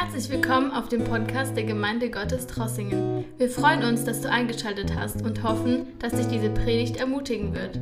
[0.00, 3.24] Herzlich willkommen auf dem Podcast der Gemeinde Gottes Trossingen.
[3.36, 7.80] Wir freuen uns, dass du eingeschaltet hast und hoffen, dass dich diese Predigt ermutigen wird.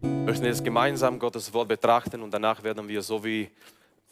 [0.00, 3.50] Wir möchten jetzt gemeinsam Gottes Wort betrachten und danach werden wir so wie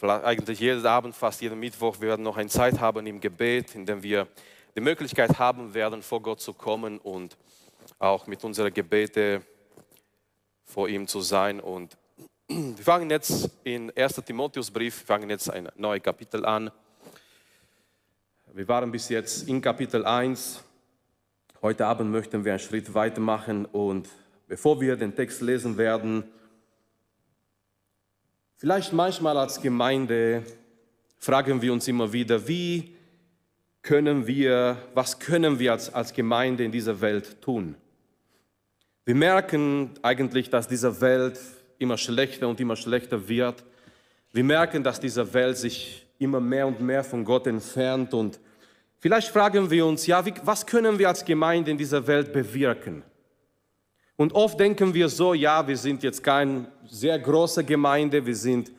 [0.02, 4.02] eigentlich jeden Abend, fast jeden Mittwoch, werden noch eine Zeit haben im Gebet, in dem
[4.02, 4.28] wir
[4.76, 7.34] die Möglichkeit haben werden, vor Gott zu kommen und
[7.98, 9.42] auch mit unseren Gebeten
[10.66, 11.60] vor ihm zu sein.
[11.60, 11.96] Und
[12.48, 14.16] wir fangen jetzt in 1.
[14.16, 16.70] Timotheusbrief, wir fangen jetzt ein neues Kapitel an.
[18.56, 20.64] Wir waren bis jetzt in Kapitel 1.
[21.60, 24.08] Heute Abend möchten wir einen Schritt weitermachen und
[24.48, 26.24] bevor wir den Text lesen werden,
[28.56, 30.42] vielleicht manchmal als Gemeinde
[31.18, 32.96] fragen wir uns immer wieder, wie
[33.82, 37.74] können wir, was können wir als, als Gemeinde in dieser Welt tun?
[39.04, 41.38] Wir merken eigentlich, dass diese Welt
[41.76, 43.62] immer schlechter und immer schlechter wird.
[44.32, 48.40] Wir merken, dass diese Welt sich immer mehr und mehr von Gott entfernt und
[48.98, 53.02] vielleicht fragen wir uns, ja, wie, was können wir als Gemeinde in dieser Welt bewirken?
[54.16, 58.72] Und oft denken wir so, ja, wir sind jetzt keine sehr große Gemeinde, wir sind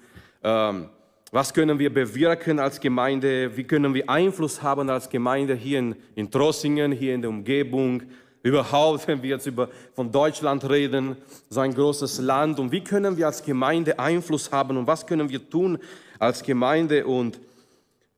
[0.43, 0.89] ähm,
[1.31, 3.55] was können wir bewirken als Gemeinde?
[3.57, 8.03] Wie können wir Einfluss haben als Gemeinde hier in, in Trossingen, hier in der Umgebung?
[8.43, 11.17] Überhaupt, wenn wir jetzt über, von Deutschland reden,
[11.49, 12.59] so ein großes Land.
[12.59, 15.79] Und wie können wir als Gemeinde Einfluss haben und was können wir tun
[16.17, 17.05] als Gemeinde?
[17.05, 17.41] Und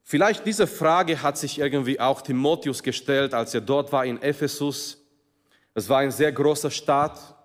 [0.10, 4.98] vielleicht diese Frage hat sich irgendwie auch Timotheus gestellt, als er dort war in Ephesus.
[5.76, 7.36] Es war ein sehr großer Stadt,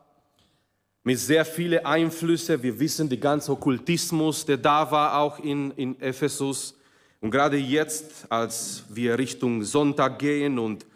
[1.02, 2.62] mit sehr vielen Einflüssen.
[2.62, 6.74] Wir wissen, der ganze Okkultismus, der da war, auch in, in Ephesus.
[7.20, 10.86] Und gerade jetzt, als wir Richtung Sonntag gehen und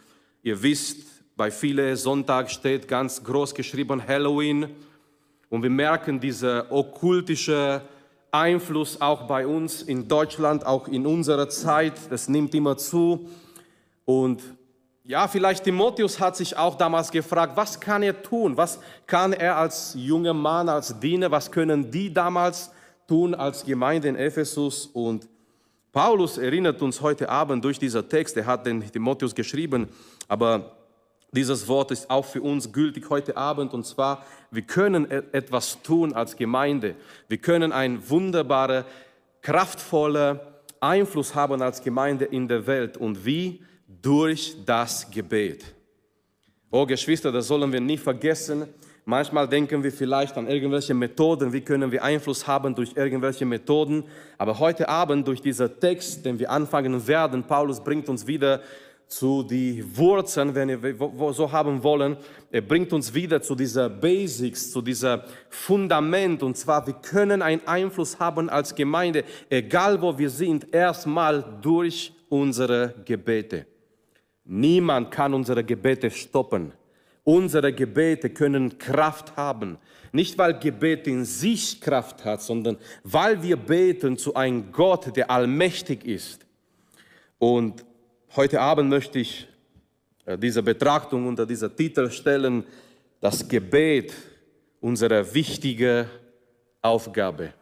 [0.43, 1.05] ihr wisst,
[1.37, 4.71] bei vielen Sonntag steht ganz groß geschrieben Halloween.
[5.51, 7.83] Und wir merken diesen okkultischen
[8.31, 11.95] Einfluss auch bei uns in Deutschland, auch in unserer Zeit.
[12.11, 13.29] Das nimmt immer zu.
[14.05, 14.43] Und
[15.05, 18.57] ja, vielleicht Timotheus hat sich auch damals gefragt, was kann er tun?
[18.57, 22.71] Was kann er als junger Mann, als Diener, was können die damals
[23.07, 24.87] tun als Gemeinde in Ephesus?
[24.87, 25.27] Und
[25.93, 29.89] Paulus erinnert uns heute Abend durch diesen Text, er hat den Timotheus geschrieben,
[30.29, 30.77] aber
[31.33, 35.83] dieses Wort ist auch für uns gültig heute Abend und zwar, wir können e-, etwas
[35.83, 36.95] tun als Gemeinde.
[37.29, 38.85] Wir können einen wunderbaren,
[39.43, 40.41] kraftvollen
[40.81, 42.97] Einfluss haben als Gemeinde in der Welt.
[42.97, 43.61] Und wie?
[44.03, 45.65] durch das Gebet.
[46.71, 48.69] Oh Geschwister, das sollen wir nie vergessen.
[49.07, 54.05] Manchmal denken wir vielleicht an irgendwelche Methoden, wie können wir Einfluss haben durch irgendwelche Methoden.
[54.37, 58.61] Aber heute Abend durch diesen Text, den wir anfangen werden, Paulus bringt uns wieder
[59.09, 62.19] zu die Wurzeln, wenn wir so haben wollen.
[62.53, 66.43] Er bringt uns wieder zu dieser Basics, zu dieser Fundament.
[66.43, 72.13] Und zwar, wir können einen Einfluss haben als Gemeinde, egal wo wir sind, erstmal durch
[72.29, 73.67] unsere Gebete.
[74.45, 76.73] Niemand kann unsere Gebete stoppen.
[77.25, 79.79] Unsere Gebete können Kraft haben.
[80.13, 85.31] Nicht weil Gebet in sich Kraft hat, sondern weil wir beten zu einem Gott, der
[85.31, 86.47] allmächtig ist.
[87.39, 87.85] Und
[88.39, 89.49] heute Abend möchte ich
[90.25, 92.63] äh, diese Betrachtung unter dieser Titel stellen,
[93.21, 94.15] das Gebet,
[94.81, 96.09] unsere wichtige
[96.81, 97.53] Aufgabe.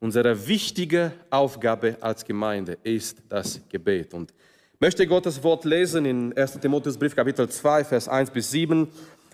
[0.00, 4.14] Unsere wichtige Aufgabe als Gemeinde ist das Gebet.
[4.14, 4.32] Und
[4.78, 6.58] möchte Gottes Wort lesen in 1.
[6.58, 8.88] Timotheusbrief Kapitel 2, Vers 1 bis 7.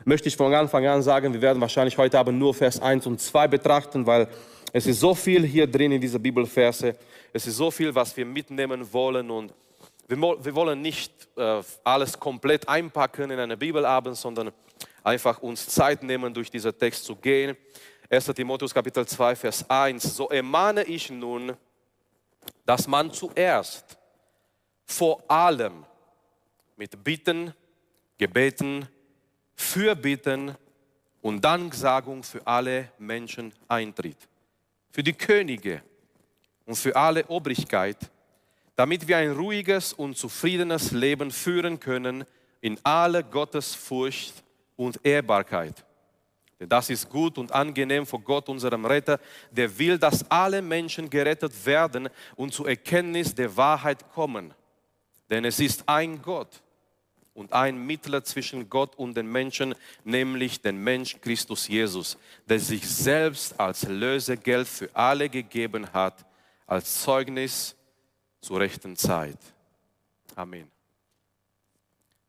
[0.05, 3.21] Möchte ich von Anfang an sagen, wir werden wahrscheinlich heute Abend nur Vers 1 und
[3.21, 4.27] 2 betrachten, weil
[4.73, 6.97] es ist so viel hier drin in dieser Bibelverse.
[7.33, 9.55] Es ist so viel, was wir mitnehmen wollen und
[10.09, 14.53] wir wollen nicht äh, alles komplett einpacken in eine Bibelabend, sondern
[15.05, 17.57] einfach uns Zeit nehmen, durch diesen Text zu gehen.
[18.09, 18.25] 1.
[18.27, 20.03] Timotheus Kapitel 2, Vers 1.
[20.17, 21.55] So ermahne ich nun,
[22.65, 23.99] dass man zuerst
[24.87, 25.85] vor allem
[26.77, 27.53] mit Bitten,
[28.17, 28.89] Gebeten,
[29.55, 30.57] Fürbitten
[31.21, 34.17] und Danksagung für alle Menschen eintritt.
[34.91, 35.83] Für die Könige
[36.65, 38.11] und für alle Obrigkeit,
[38.79, 42.25] damit wir ein ruhiges und zufriedenes Leben führen können
[42.61, 44.45] in aller Gottesfurcht
[44.77, 45.85] und Ehrbarkeit.
[46.61, 49.19] Denn das ist gut und angenehm vor Gott, unserem Retter,
[49.51, 54.55] der will, dass alle Menschen gerettet werden und zur Erkenntnis der Wahrheit kommen.
[55.29, 56.63] Denn es ist ein Gott
[57.35, 62.17] und ein Mittler zwischen Gott und den Menschen, nämlich den Mensch Christus Jesus,
[62.49, 66.25] der sich selbst als Lösegeld für alle gegeben hat,
[66.65, 67.75] als Zeugnis
[68.49, 69.37] zur rechten Zeit.
[70.35, 70.71] Amen.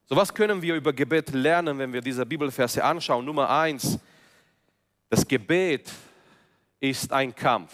[0.04, 3.24] So was können wir über Gebet lernen, wenn wir diese Bibelverse anschauen?
[3.24, 3.98] Nummer eins,
[5.10, 5.90] das Gebet
[6.78, 7.74] ist ein Kampf.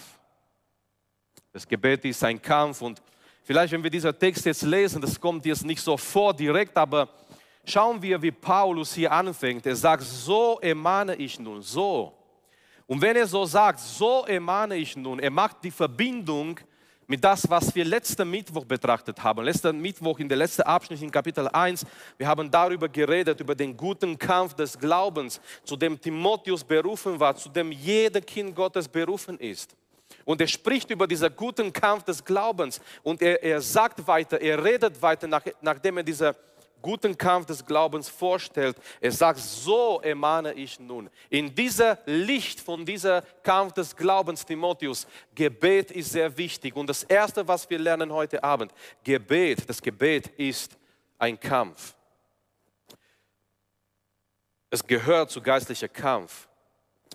[1.52, 3.02] Das Gebet ist ein Kampf und
[3.48, 7.08] Vielleicht, wenn wir diesen Text jetzt lesen, das kommt jetzt nicht so vor direkt, aber
[7.64, 9.68] schauen wir, wie Paulus hier anfängt.
[9.68, 12.12] Er sagt, so ermahne ich nun, so.
[12.88, 16.60] Und wenn er so sagt, so ermahne ich nun, er macht die Verbindung
[17.08, 19.44] mit das, was wir letzten Mittwoch betrachtet haben.
[19.44, 21.86] Letzten Mittwoch in der letzten Abschnitt in Kapitel 1,
[22.18, 27.36] wir haben darüber geredet, über den guten Kampf des Glaubens, zu dem Timotheus berufen war,
[27.36, 29.76] zu dem jeder Kind Gottes berufen ist.
[30.24, 34.64] Und er spricht über diesen guten Kampf des Glaubens und er, er sagt weiter, er
[34.64, 36.36] redet weiter, nach, nachdem er diese
[36.86, 38.78] guten Kampf des Glaubens vorstellt.
[39.02, 41.10] Er sagt, so ermahne ich nun.
[41.32, 46.76] In dieser Licht von dieser Kampf des Glaubens, Timotheus, Gebet ist sehr wichtig.
[46.76, 48.72] Und das Erste, was wir lernen heute Abend,
[49.04, 50.78] Gebet, das Gebet ist
[51.18, 51.96] ein Kampf.
[54.70, 56.48] Es gehört zu geistlicher Kampf,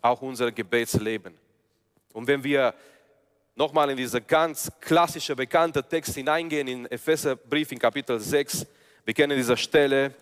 [0.02, 1.38] auch unser Gebetsleben.
[2.12, 2.74] Und wenn wir
[3.54, 8.66] nochmal in diese ganz klassische, bekannte Text hineingehen, in Epheserbrief in Kapitel 6,
[9.04, 10.14] wir kennen diese Stelle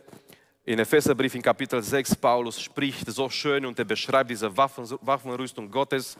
[0.64, 2.14] in Epheserbrief in Kapitel 6.
[2.16, 6.16] Paulus spricht so schön und er beschreibt diese Waffen, Waffenrüstung Gottes.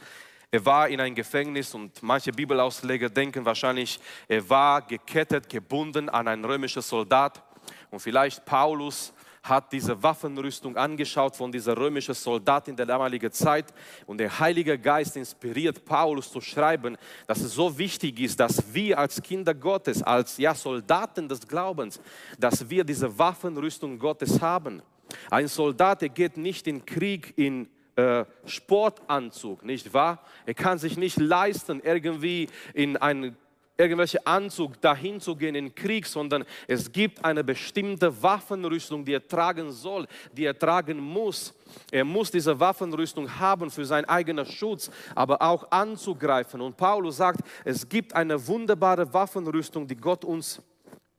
[0.51, 6.27] Er war in ein Gefängnis und manche Bibelausleger denken wahrscheinlich, er war gekettet, gebunden an
[6.27, 7.43] einen römischen Soldat.
[7.91, 9.13] Und vielleicht Paulus
[9.43, 13.67] hat diese Waffenrüstung angeschaut von dieser römischen Soldat in der damaligen Zeit
[14.07, 16.97] und der Heilige Geist inspiriert Paulus zu schreiben,
[17.27, 22.01] dass es so wichtig ist, dass wir als Kinder Gottes, als ja, Soldaten des Glaubens,
[22.39, 24.83] dass wir diese Waffenrüstung Gottes haben.
[25.31, 30.23] Ein Soldat, der geht nicht in Krieg in äh, Sportanzug, nicht wahr?
[30.47, 33.37] Er kann sich nicht leisten, irgendwie in einen
[33.79, 39.27] irgendwelche Anzug dahin zu gehen in Krieg, sondern es gibt eine bestimmte Waffenrüstung, die er
[39.27, 41.55] tragen soll, die er tragen muss.
[41.93, 46.61] Er muss diese Waffenrüstung haben für seinen eigenen Schutz, aber auch anzugreifen.
[46.61, 50.61] Und Paulus sagt, es gibt eine wunderbare Waffenrüstung, die Gott uns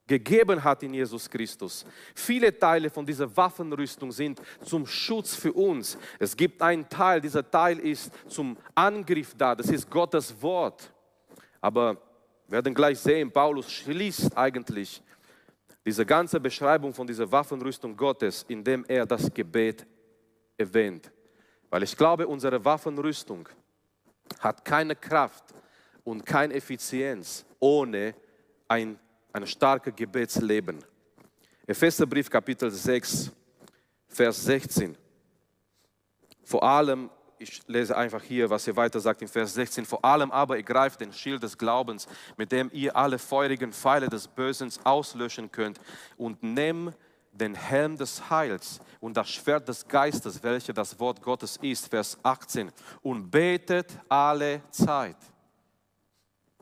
[0.06, 1.86] gegeben hat in Jesus Christus.
[2.14, 5.96] Viele Teile von dieser Waffenrüstung sind zum Schutz für uns.
[6.18, 10.92] Es gibt einen Teil, dieser Teil ist zum Angriff da, das ist Gottes Wort.
[11.62, 11.96] Aber
[12.50, 15.00] wir werden gleich sehen, Paulus schließt eigentlich
[15.86, 19.86] diese ganze Beschreibung von dieser Waffenrüstung Gottes, indem er das Gebet
[20.56, 21.12] erwähnt.
[21.68, 23.48] Weil ich glaube, unsere Waffenrüstung
[24.40, 25.44] hat keine Kraft
[26.02, 28.16] und keine Effizienz ohne
[28.66, 28.98] ein,
[29.32, 30.80] ein starkes Gebetsleben.
[31.68, 33.30] Epheserbrief Kapitel 6,
[34.08, 34.96] Vers 16.
[36.42, 39.86] Vor allem ich lese einfach hier, was er weiter sagt in Vers 16.
[39.86, 42.06] Vor allem aber ergreift den Schild des Glaubens,
[42.36, 45.80] mit dem ihr alle feurigen Pfeile des Bösen auslöschen könnt
[46.18, 46.94] und nehmt
[47.32, 52.18] den Helm des Heils und das Schwert des Geistes, welches das Wort Gottes ist, Vers
[52.22, 52.70] 18,
[53.02, 55.16] und betet alle Zeit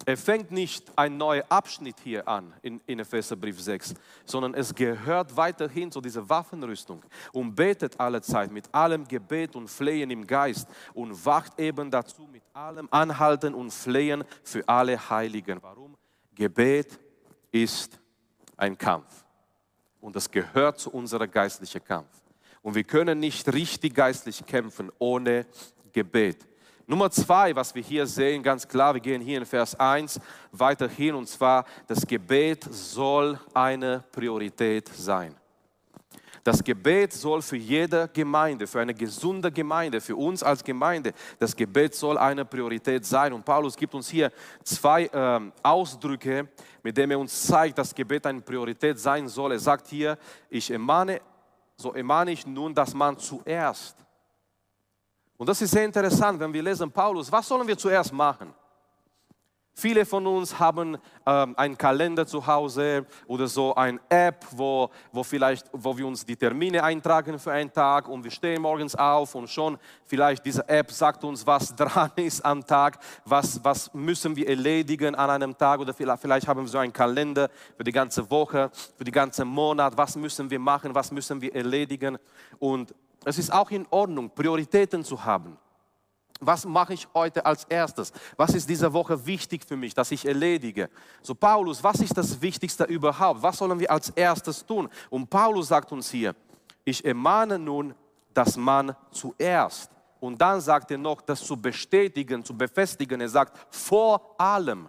[0.06, 5.36] er fängt nicht ein neuer Abschnitt hier an in, in Epheserbrief 6, sondern es gehört
[5.36, 7.02] weiterhin zu dieser Waffenrüstung
[7.32, 12.28] und betet alle Zeit mit allem Gebet und Flehen im Geist und wacht eben dazu
[12.30, 15.58] mit allem Anhalten und Flehen für alle Heiligen.
[15.62, 15.96] Warum?
[16.34, 16.98] Gebet
[17.52, 17.98] ist
[18.56, 19.24] ein Kampf
[20.00, 22.08] und das gehört zu unserem geistlichen Kampf.
[22.62, 25.46] Und wir können nicht richtig geistlich kämpfen ohne
[25.92, 26.47] Gebet.
[26.90, 30.18] Nummer zwei, was wir hier sehen, ganz klar, wir gehen hier in Vers 1
[30.52, 35.36] weiterhin, und zwar, das Gebet soll eine Priorität sein.
[36.42, 41.54] Das Gebet soll für jede Gemeinde, für eine gesunde Gemeinde, für uns als Gemeinde, das
[41.54, 43.34] Gebet soll eine Priorität sein.
[43.34, 44.32] Und Paulus gibt uns hier
[44.64, 46.48] zwei ähm, Ausdrücke,
[46.82, 49.52] mit denen er uns zeigt, dass Gebet eine Priorität sein soll.
[49.52, 50.16] Er sagt hier,
[50.48, 51.20] ich ermahne,
[51.76, 54.07] so ermahne ich nun, dass man zuerst
[55.38, 58.52] und das ist sehr interessant, wenn wir lesen Paulus, was sollen wir zuerst machen?
[59.80, 65.22] Viele von uns haben ähm, einen Kalender zu Hause oder so eine App, wo, wo,
[65.22, 69.36] vielleicht, wo wir uns die Termine eintragen für einen Tag und wir stehen morgens auf
[69.36, 74.34] und schon vielleicht diese App sagt uns, was dran ist am Tag, was, was müssen
[74.34, 77.92] wir erledigen an einem Tag oder vielleicht, vielleicht haben wir so einen Kalender für die
[77.92, 82.18] ganze Woche, für die ganze Monat, was müssen wir machen, was müssen wir erledigen
[82.58, 82.92] und
[83.28, 85.58] es ist auch in Ordnung, Prioritäten zu haben.
[86.40, 88.12] Was mache ich heute als erstes?
[88.36, 90.88] Was ist diese Woche wichtig für mich, dass ich erledige?
[91.20, 93.42] So Paulus, was ist das Wichtigste überhaupt?
[93.42, 94.88] Was sollen wir als erstes tun?
[95.10, 96.34] Und Paulus sagt uns hier,
[96.84, 97.94] ich ermahne nun,
[98.32, 103.58] dass man zuerst, und dann sagt er noch, das zu bestätigen, zu befestigen, er sagt
[103.68, 104.88] vor allem,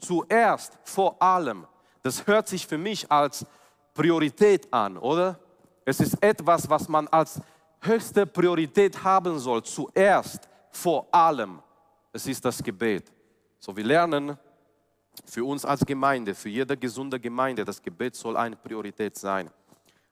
[0.00, 1.66] zuerst vor allem.
[2.02, 3.46] Das hört sich für mich als
[3.92, 5.38] Priorität an, oder?
[5.84, 7.40] Es ist etwas, was man als
[7.80, 11.60] höchste Priorität haben soll, zuerst, vor allem.
[12.12, 13.12] Es ist das Gebet.
[13.58, 14.38] So, wir lernen,
[15.26, 19.50] Für uns als Gemeinde, für jede gesunde Gemeinde, das Gebet soll eine Priorität sein.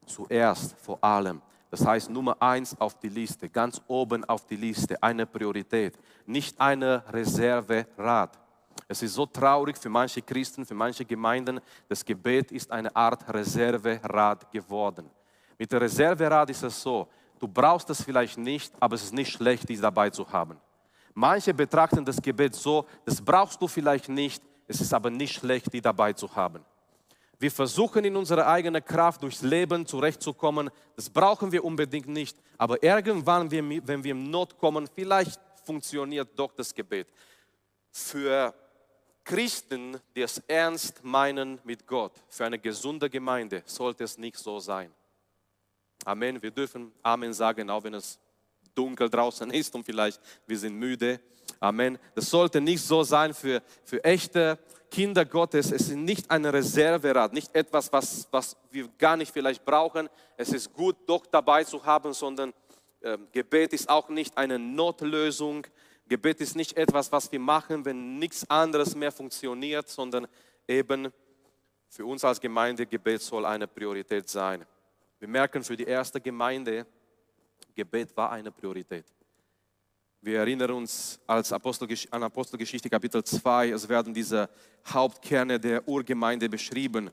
[0.07, 1.43] Zuerst, vor allem.
[1.71, 6.61] Das heißt Nummer eins auf die Liste, ganz oben auf die Liste, eine Priorität, nicht
[6.61, 8.39] eine Reserverad.
[8.87, 13.27] Es ist so traurig für manche Christen, für manche Gemeinden, das Gebet ist eine Art
[13.33, 15.09] Reserverad geworden.
[15.63, 17.07] Mit der Reserverad ist es so,
[17.39, 20.59] du brauchst es vielleicht nicht, aber es ist nicht schlecht, dies dabei zu haben.
[21.15, 25.73] Manche betrachten das Gebet so, das brauchst du vielleicht nicht, es ist aber nicht schlecht,
[25.73, 26.65] die dabei zu haben.
[27.39, 30.69] Wir versuchen in unserer eigenen Kraft durchs Leben zurechtzukommen.
[30.97, 32.37] Das brauchen wir unbedingt nicht.
[32.59, 37.07] Aber irgendwann, wenn wir in Not kommen, vielleicht funktioniert doch das Gebet.
[37.89, 38.53] Für
[39.23, 44.59] Christen, die es ernst meinen mit Gott, für eine gesunde Gemeinde, sollte es nicht so
[44.59, 44.93] sein.
[46.05, 46.43] Amen.
[46.43, 48.19] Wir dürfen Amen sagen, auch wenn es
[48.75, 51.21] dunkel draußen ist und vielleicht wir sind müde.
[51.61, 51.99] Amen.
[52.15, 54.59] Das sollte nicht so sein für, für echte
[54.91, 59.65] Kinder Gottes, es ist nicht ein Reserverad, nicht etwas, was, was wir gar nicht vielleicht
[59.65, 60.09] brauchen.
[60.37, 62.53] Es ist gut, doch dabei zu haben, sondern
[63.01, 65.67] äh, Gebet ist auch nicht eine Notlösung.
[66.09, 70.27] Gebet ist nicht etwas, was wir machen, wenn nichts anderes mehr funktioniert, sondern
[70.69, 71.11] eben
[71.89, 74.67] für uns als Gemeinde, Gebet soll eine Priorität sein.
[75.23, 76.85] Wir merken für die erste Gemeinde,
[77.77, 79.05] Gebet war eine Priorität.
[80.21, 84.51] Wir erinnern uns als Apostelgesch an Apostelgeschichte Kapitel 2, es werden diese
[84.85, 87.09] Hauptkerne der Urgemeinde beschrieben.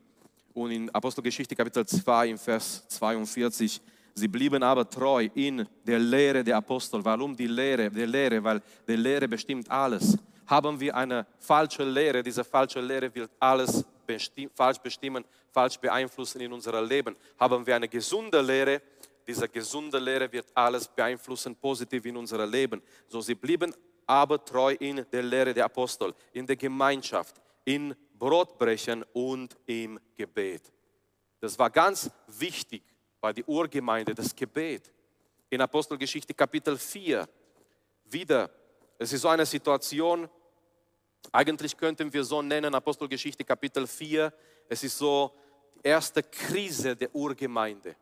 [0.55, 3.79] Und in Apostelgeschichte Kapitel 2 im Vers 42,
[4.15, 7.05] sie blieben aber treu in der Lehre der Apostel.
[7.05, 7.91] Warum die Lehre?
[7.91, 10.17] Die Lehre, weil die Lehre bestimmt alles.
[10.47, 13.85] Haben wir eine falsche Lehre, diese falsche Lehre wird alles
[14.55, 17.15] falsch bestimmen, falsch beeinflussen in unserem Leben.
[17.39, 18.81] Haben wir eine gesunde Lehre,
[19.27, 22.81] diese gesunde Lehre wird alles beeinflussen, positiv in unser Leben.
[23.07, 23.73] So, sie blieben
[24.07, 30.73] aber treu in der Lehre der Apostel, in der Gemeinschaft, in Brotbrechen und im Gebet.
[31.39, 32.81] Das war ganz wichtig
[33.21, 34.91] bei der Urgemeinde, das Gebet.
[35.49, 37.27] In Apostelgeschichte Kapitel 4
[38.05, 38.49] wieder,
[38.97, 40.27] es ist so eine Situation,
[41.31, 44.31] eigentlich könnten wir so nennen, Apostelgeschichte Kapitel 4,
[44.67, 45.31] es ist so
[45.75, 47.95] die erste Krise der Urgemeinde.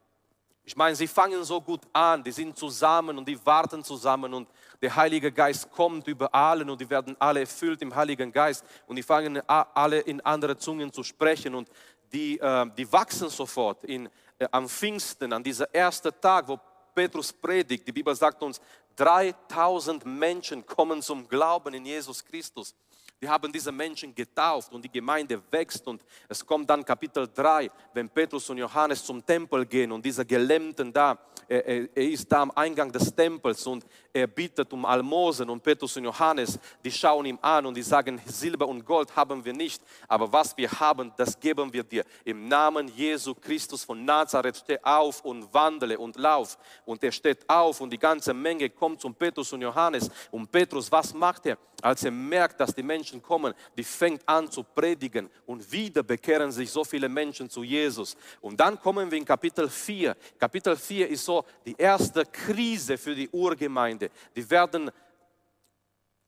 [0.64, 4.50] Ich meine, sie fangen so gut an, die sind zusammen und die warten zusammen und
[4.82, 8.98] der Heilige Geist kommt über allen und die werden alle erfüllt im Heiligen Geist und
[8.98, 11.70] die fangen alle in andere Zungen zu sprechen und
[12.12, 16.60] die, äh, die wachsen sofort in, äh, am Pfingsten, an dieser ersten Tag, wo
[16.94, 17.88] Petrus predigt.
[17.88, 18.60] Die Bibel sagt uns,
[18.98, 22.76] 3000 Menschen kommen zum Glauben in Jesus Christus.
[23.20, 27.72] Wir haben diese Menschen getauft und die Gemeinde wächst und es kommt dann Kapitel 3,
[27.92, 32.44] wenn Petrus und Johannes zum Tempel gehen und dieser Gelähmten da, er, er, ist da
[32.44, 37.26] am Eingang des Tempels und er bittet um Almosen und Petrus und Johannes, die schauen
[37.26, 41.12] ihm an und die sagen, Silber und Gold haben wir nicht, aber was wir haben,
[41.18, 42.06] das geben wir dir.
[42.24, 46.56] Im Namen Jesu Christus von Nazareth, steh auf und wandle und lauf.
[46.86, 50.12] Und er steht auf und die ganze Menge kommt zum Petrus und Johannes.
[50.30, 51.58] Und Petrus, was macht er?
[51.88, 56.52] Als er merkt, dass die Menschen kommen, die fängt an zu predigen und wieder bekehren
[56.52, 58.18] sich so viele Menschen zu Jesus.
[58.42, 60.14] Und dann kommen wir in Kapitel 4.
[60.38, 64.10] Kapitel 4 ist so die erste Krise für die Urgemeinde.
[64.36, 64.92] Die werden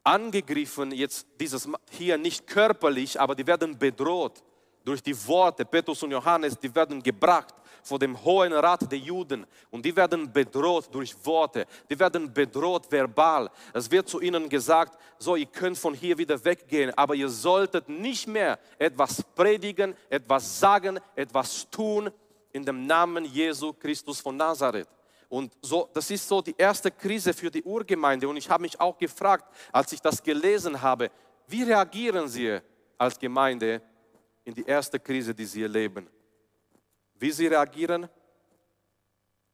[0.02, 4.42] angegriffen, jetzt dieses hier nicht körperlich, aber die werden bedroht
[4.84, 5.66] durch die Worte.
[5.66, 10.32] Petrus und Johannes, die werden gebracht vor dem Hohen Rat der Juden und die werden
[10.32, 13.50] bedroht durch Worte, die werden bedroht verbal.
[13.74, 17.88] Es wird zu ihnen gesagt, so ihr könnt von hier wieder weggehen, aber ihr solltet
[17.90, 22.12] nicht mehr etwas predigen, etwas sagen, etwas tun
[22.52, 24.88] in dem Namen Jesu Christus von Nazareth.
[25.30, 28.28] Und so, das ist so die erste Krise für die Urgemeinde.
[28.28, 31.12] Und ich habe mich auch gefragt, als ich das gelesen habe,
[31.48, 32.60] wie reagieren Sie
[32.98, 33.82] als Gemeinde
[34.44, 36.10] in die erste Krise, die Sie erleben?
[37.20, 38.08] Wie sie reagieren?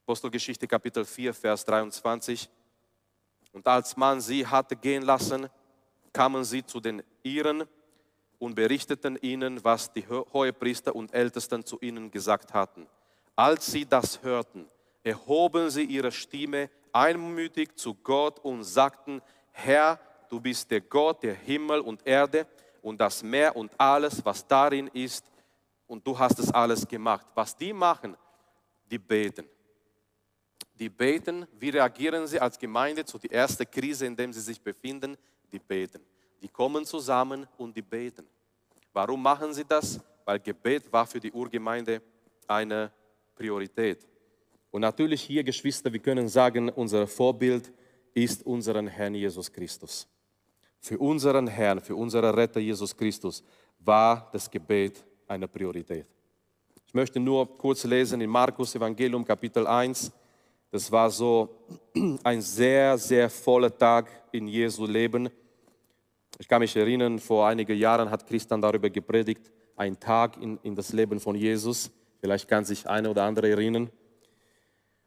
[0.04, 2.48] Apostelgeschichte Kapitel 4, Vers 23.
[3.54, 5.50] Und als man sie hatte gehen lassen,
[6.14, 7.64] kamen sie zu den Iren
[8.38, 12.86] und berichteten ihnen, was die Hohepriester und Ältesten zu ihnen gesagt hatten.
[13.36, 14.70] Als sie das hörten,
[15.04, 20.00] erhoben sie ihre Stimme einmütig zu Gott und sagten, Herr,
[20.30, 22.46] du bist der Gott der Himmel und Erde
[22.86, 25.26] und das Meer und alles, was darin ist,
[25.88, 27.26] und du hast es alles gemacht.
[27.34, 28.16] Was die machen,
[28.92, 29.46] die beten.
[30.76, 34.62] Die beten, wie reagieren sie als Gemeinde zu der ersten Krise, in der sie sich
[34.62, 35.18] befinden?
[35.52, 36.02] Die beten.
[36.40, 38.28] Die kommen zusammen und die beten.
[38.94, 40.00] Warum machen sie das?
[40.24, 42.04] Weil Gebet war für die Urgemeinde
[42.48, 42.92] eine
[43.36, 44.06] Priorität.
[44.70, 47.74] Und natürlich hier, Geschwister, wir können sagen, unser Vorbild
[48.14, 50.08] ist unseren Herrn Jesus Christus.
[50.80, 53.44] Für unseren Herrn, für unseren Retter Jesus Christus
[53.80, 56.06] war das Gebet eine Priorität.
[56.88, 60.12] Ich möchte nur kurz lesen in Markus Evangelium Kapitel 1.
[60.72, 61.66] Das war so
[62.24, 65.30] ein sehr, sehr voller Tag in Jesu Leben.
[66.38, 70.76] Ich kann mich erinnern, vor einigen Jahren hat Christian darüber gepredigt, ein Tag in, in
[70.76, 71.92] das Leben von Jesus.
[72.20, 73.90] Vielleicht kann sich einer oder andere erinnern.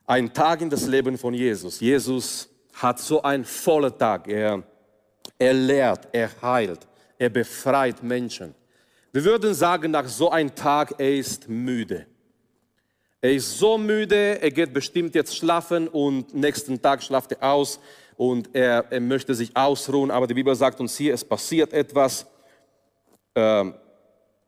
[0.07, 1.81] Ein Tag in das Leben von Jesus.
[1.81, 4.29] Jesus hat so einen vollen Tag.
[4.29, 4.63] Er,
[5.39, 6.87] er lehrt, er heilt,
[7.19, 8.55] er befreit Menschen.
[9.13, 12.07] Wir würden sagen, nach so einem Tag, er ist müde.
[13.21, 17.81] Er ist so müde, er geht bestimmt jetzt schlafen und nächsten Tag schlaft er aus
[18.17, 20.11] und er, er möchte sich ausruhen.
[20.11, 22.27] Aber die Bibel sagt uns hier, es passiert etwas.
[23.35, 23.75] Ähm,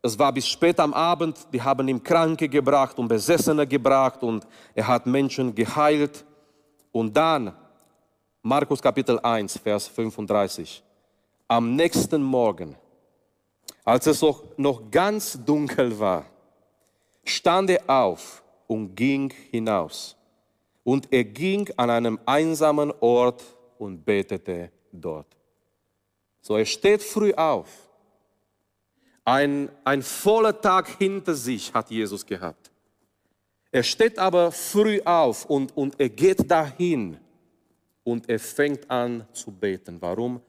[0.01, 4.47] es war bis spät am Abend, die haben ihm Kranke gebracht und Besessene gebracht und
[4.73, 6.25] er hat Menschen geheilt.
[6.91, 7.53] Und dann,
[8.43, 10.83] Markus Kapitel 1, Vers 35,
[11.47, 12.75] am nächsten Morgen,
[13.83, 14.21] als es
[14.57, 16.25] noch ganz dunkel war,
[17.23, 20.15] stand er auf und ging hinaus.
[20.83, 23.43] Und er ging an einem einsamen Ort
[23.77, 25.27] und betete dort.
[26.41, 27.67] So, er steht früh auf
[29.23, 32.71] ein, ein voller Tag hinter sich hat Jesus gehabt.
[33.71, 37.17] Er steht aber früh auf und, und er geht dahin
[38.03, 39.97] und er fängt an zu beten.
[39.99, 40.41] Warum?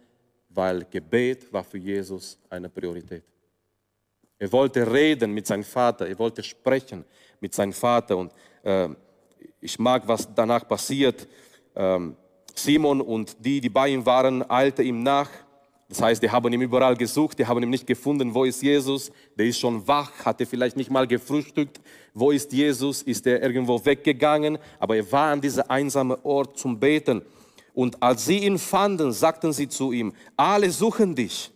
[0.48, 3.24] Weil Gebet war für Jesus eine Priorität.
[4.38, 7.04] Er wollte reden mit seinem Vater, er wollte sprechen
[7.40, 8.16] mit seinem Vater.
[8.16, 8.32] Und
[8.62, 8.88] äh,
[9.60, 11.28] ich mag, was danach passiert.
[11.74, 12.16] Ähm,
[12.54, 15.30] Simon und die, die bei ihm waren, eilte ihm nach
[15.92, 19.12] das heißt, die haben ihn überall gesucht, die haben ihn nicht gefunden, wo ist Jesus?
[19.36, 21.82] Der ist schon wach, hatte vielleicht nicht mal gefrühstückt.
[22.14, 23.02] Wo ist Jesus?
[23.02, 24.56] Ist er irgendwo weggegangen?
[24.78, 27.20] Aber er war an diesem einsamen Ort zum Beten.
[27.74, 31.50] Und als sie ihn fanden, sagten sie zu ihm, alle suchen dich.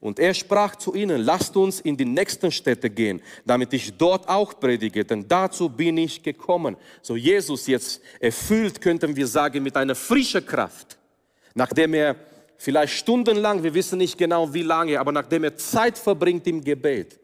[0.00, 4.28] Und er sprach zu ihnen, lasst uns in die nächsten Städte gehen, damit ich dort
[4.28, 6.76] auch predige, denn dazu bin ich gekommen.
[7.02, 10.98] So Jesus jetzt erfüllt, könnten wir sagen, mit einer frischen Kraft,
[11.54, 12.16] nachdem er
[12.56, 17.18] vielleicht stundenlang, wir wissen nicht genau wie lange, aber nachdem er Zeit verbringt im Gebet,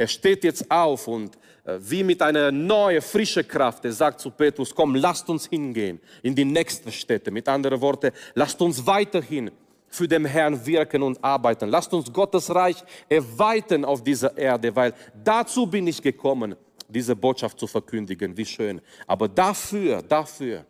[0.00, 4.30] er steht jetzt auf und äh, wie mit einer neuen, frischen Kraft, er sagt zu
[4.30, 7.30] Petrus, komm, lasst uns hingehen in die nächsten Städte.
[7.30, 9.50] Mit anderen Worten, lasst uns weiterhin
[9.88, 11.68] für den Herrn wirken und arbeiten.
[11.68, 16.56] Lasst uns Gottes Reich erweitern auf dieser Erde, weil dazu bin ich gekommen,
[16.88, 18.34] diese Botschaft zu verkündigen.
[18.34, 18.80] Wie schön.
[19.06, 20.64] Aber dafür, dafür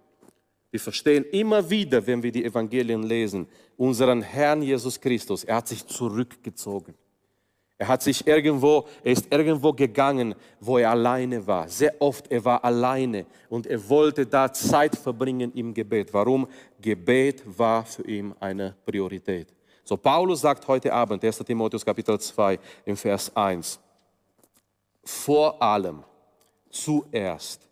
[0.73, 5.69] wir verstehen immer wieder, wenn wir die Evangelien lesen, unseren Herrn Jesus Christus, er hat
[5.69, 6.95] sich zurückgezogen.
[7.81, 11.67] Er hat sich irgendwo, er ist irgendwo gegangen, wo er alleine war.
[11.67, 16.13] Sehr oft, er war alleine und er wollte da Zeit verbringen im Gebet.
[16.13, 16.47] Warum?
[16.79, 19.49] Gebet war für ihn eine Priorität.
[19.83, 21.39] So, Paulus sagt heute Abend, 1.
[21.39, 23.81] Timotheus Kapitel 2, im Vers 1,
[25.03, 26.05] vor allem,
[26.69, 27.67] zuerst,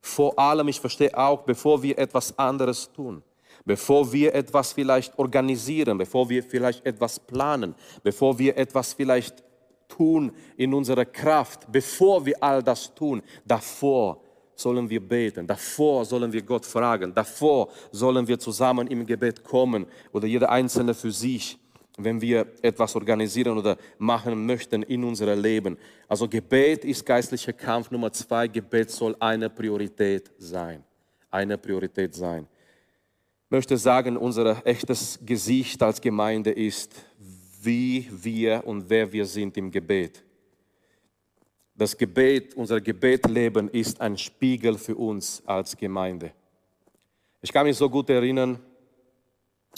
[0.00, 3.22] vor allem, ich verstehe auch, bevor wir etwas anderes tun,
[3.66, 9.44] bevor wir etwas vielleicht organisieren, bevor wir vielleicht etwas planen, bevor wir etwas vielleicht
[9.90, 14.22] tun in unserer Kraft, bevor wir all das tun, davor
[14.54, 19.86] sollen wir beten, davor sollen wir Gott fragen, davor sollen wir zusammen im Gebet kommen
[20.12, 21.58] oder jeder Einzelne für sich
[22.04, 25.76] wenn wir etwas organisieren oder machen möchten in unserem Leben.
[26.08, 28.48] Also Gebet ist geistlicher Kampf Nummer zwei.
[28.48, 30.82] Gebet soll eine Priorität sein.
[31.30, 32.46] Eine Priorität sein.
[33.46, 36.94] Ich möchte sagen, unser echtes Gesicht als Gemeinde ist,
[37.62, 40.22] wie wir und wer wir sind im Gebet.
[41.74, 46.32] Das Gebet, unser Gebetleben ist ein Spiegel für uns als Gemeinde.
[47.40, 48.58] Ich kann mich so gut erinnern,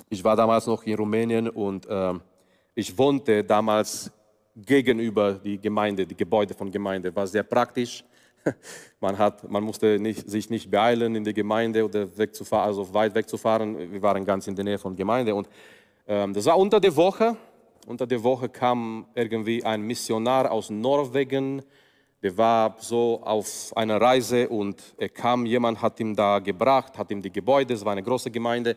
[0.08, 2.14] ich war damals noch in Rumänien und äh,
[2.74, 4.10] ich wohnte damals
[4.56, 7.14] gegenüber die Gemeinde, die Gebäude von Gemeinde.
[7.14, 8.04] War sehr praktisch.
[9.00, 13.14] Man, hat, man musste nicht, sich nicht beeilen in die Gemeinde oder wegzufahren, also weit
[13.14, 13.92] wegzufahren.
[13.92, 15.48] Wir waren ganz in der Nähe von Gemeinde und
[16.08, 17.36] ähm, das war unter der Woche.
[17.86, 21.62] Unter der Woche kam irgendwie ein Missionar aus Norwegen.
[22.22, 27.10] Der war so auf einer Reise und er kam, jemand hat ihm da gebracht, hat
[27.10, 28.76] ihm die Gebäude, es war eine große Gemeinde,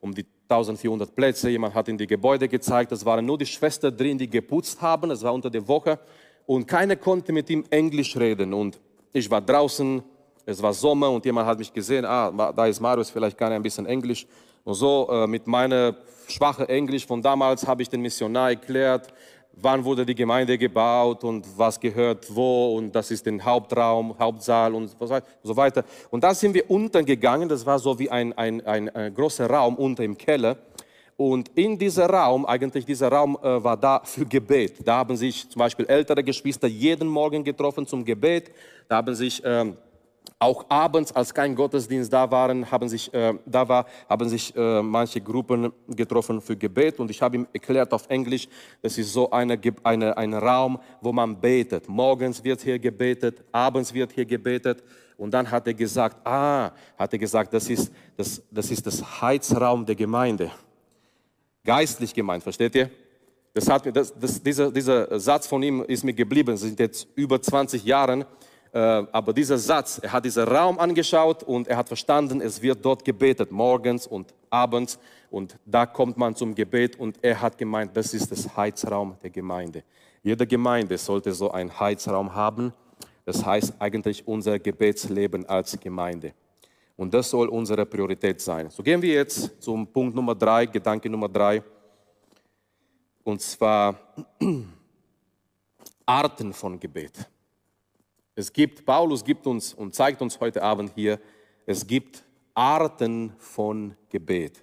[0.00, 1.50] um die 1400 Plätze.
[1.50, 2.92] Jemand hat in die Gebäude gezeigt.
[2.92, 5.10] Es waren nur die Schwestern drin, die geputzt haben.
[5.10, 5.98] Es war unter der Woche.
[6.46, 8.54] Und keiner konnte mit ihm Englisch reden.
[8.54, 8.78] Und
[9.12, 10.00] ich war draußen.
[10.46, 12.04] Es war Sommer und jemand hat mich gesehen.
[12.04, 14.26] Ah, da ist Marius, vielleicht kann er ein bisschen Englisch.
[14.62, 15.96] Und so äh, mit meiner
[16.28, 19.12] schwachen Englisch von damals habe ich den Missionar erklärt,
[19.52, 24.74] wann wurde die Gemeinde gebaut und was gehört wo und das ist der Hauptraum, Hauptsaal
[24.74, 24.94] und
[25.42, 25.84] so weiter.
[26.10, 29.48] Und da sind wir unten gegangen, das war so wie ein, ein, ein, ein großer
[29.48, 30.56] Raum unter im Keller
[31.16, 34.86] Und in diesem Raum, eigentlich dieser Raum äh, war da für Gebet.
[34.86, 38.50] Da haben sich zum Beispiel ältere Geschwister jeden Morgen getroffen zum Gebet.
[38.88, 39.76] Da haben sich ähm,
[40.38, 44.82] auch abends, als kein Gottesdienst da waren, haben sich, äh, da war, haben sich äh,
[44.82, 46.98] manche Gruppen getroffen für Gebet.
[46.98, 48.48] Und ich habe ihm erklärt auf Englisch,
[48.82, 51.88] das ist so eine, eine, ein Raum, wo man betet.
[51.88, 54.82] Morgens wird hier gebetet, abends wird hier gebetet.
[55.16, 59.20] Und dann hat er gesagt, ah, hat er gesagt, das ist das, das, ist das
[59.20, 60.50] Heizraum der Gemeinde.
[61.64, 62.90] Geistlich gemeint, versteht ihr?
[63.54, 66.50] Das hat, das, das, dieser, dieser Satz von ihm ist mir geblieben.
[66.50, 68.26] Das sind jetzt über 20 Jahre.
[68.74, 72.84] Äh, aber dieser Satz, er hat diesen Raum angeschaut und er hat verstanden, es wird
[72.84, 74.98] dort gebetet, morgens und abends.
[75.30, 79.30] Und da kommt man zum Gebet und er hat gemeint, das ist das Heizraum der
[79.30, 79.84] Gemeinde.
[80.24, 82.72] Jede Gemeinde sollte so einen Heizraum haben.
[83.24, 86.34] Das heißt eigentlich unser Gebetsleben als Gemeinde.
[86.96, 88.70] Und das soll unsere Priorität sein.
[88.70, 91.62] So gehen wir jetzt zum Punkt Nummer drei, Gedanke Nummer drei.
[93.22, 94.00] Und zwar
[96.06, 97.28] Arten von Gebet.
[98.36, 101.20] Es gibt, Paulus gibt uns und zeigt uns heute Abend hier,
[101.66, 104.62] es gibt Arten von Gebet.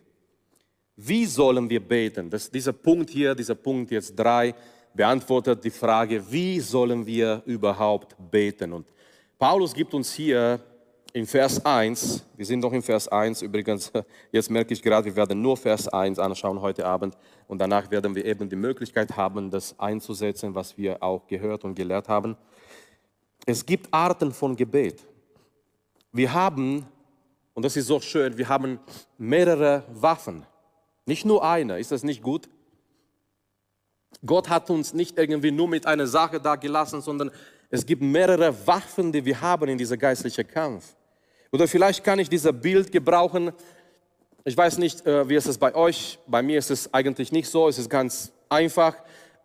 [0.98, 2.30] Wie sollen wir beten?
[2.30, 4.54] Das, dieser Punkt hier, dieser Punkt jetzt drei,
[4.94, 8.74] beantwortet die Frage, wie sollen wir überhaupt beten?
[8.74, 8.88] Und
[9.40, 10.60] Paulus gibt uns hier
[11.14, 13.92] in Vers 1, wir sind noch in Vers 1 übrigens,
[14.32, 18.16] jetzt merke ich gerade, wir werden nur Vers 1 anschauen heute Abend und danach werden
[18.16, 22.38] wir eben die Möglichkeit haben, das einzusetzen, was wir auch gehört und gelehrt haben.
[23.46, 25.02] Es gibt Arten von Gebet.
[26.12, 26.86] Wir haben,
[27.54, 28.80] und das ist so schön, wir haben
[29.18, 30.46] mehrere Waffen.
[31.06, 31.80] Nicht nur eine.
[31.80, 32.48] Ist das nicht gut?
[34.26, 37.32] Gott hat uns nicht irgendwie nur mit einer Sache da gelassen, sondern
[37.70, 40.96] es gibt mehrere Waffen, die wir haben in dieser geistlichen Kampf.
[41.52, 43.52] Oder vielleicht kann ich dieses Bild gebrauchen.
[44.44, 46.20] Ich weiß nicht, äh, wie ist es bei euch.
[46.28, 47.68] Bei mir ist es eigentlich nicht so.
[47.68, 48.96] Es ist ganz einfach.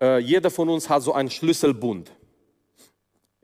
[0.00, 2.12] Äh, jeder von uns hat so einen Schlüsselbund.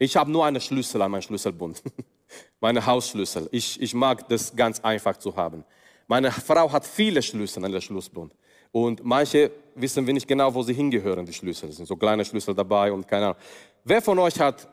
[0.02, 1.80] Ich habe nur einen Schlüssel an meinem Schlüsselbund,
[2.60, 3.48] meine Hausschlüssel.
[3.52, 5.64] Ich, ich mag das ganz einfach zu haben.
[6.08, 8.34] Meine Frau hat viele Schlüssel an der Schlüsselbund.
[8.72, 11.68] Und manche wissen wir nicht genau, wo sie hingehören, die Schlüssel.
[11.68, 13.38] Es sind so kleine Schlüssel dabei und keine Ahnung.
[13.84, 14.66] Wer von euch hat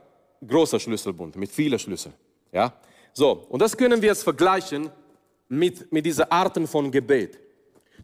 [0.48, 2.16] großer Schlüsselbund mit vielen Schlüsseln?
[2.52, 2.74] Ja?
[3.14, 4.90] So, und das können wir jetzt vergleichen
[5.48, 7.38] mit, mit dieser Arten von Gebet.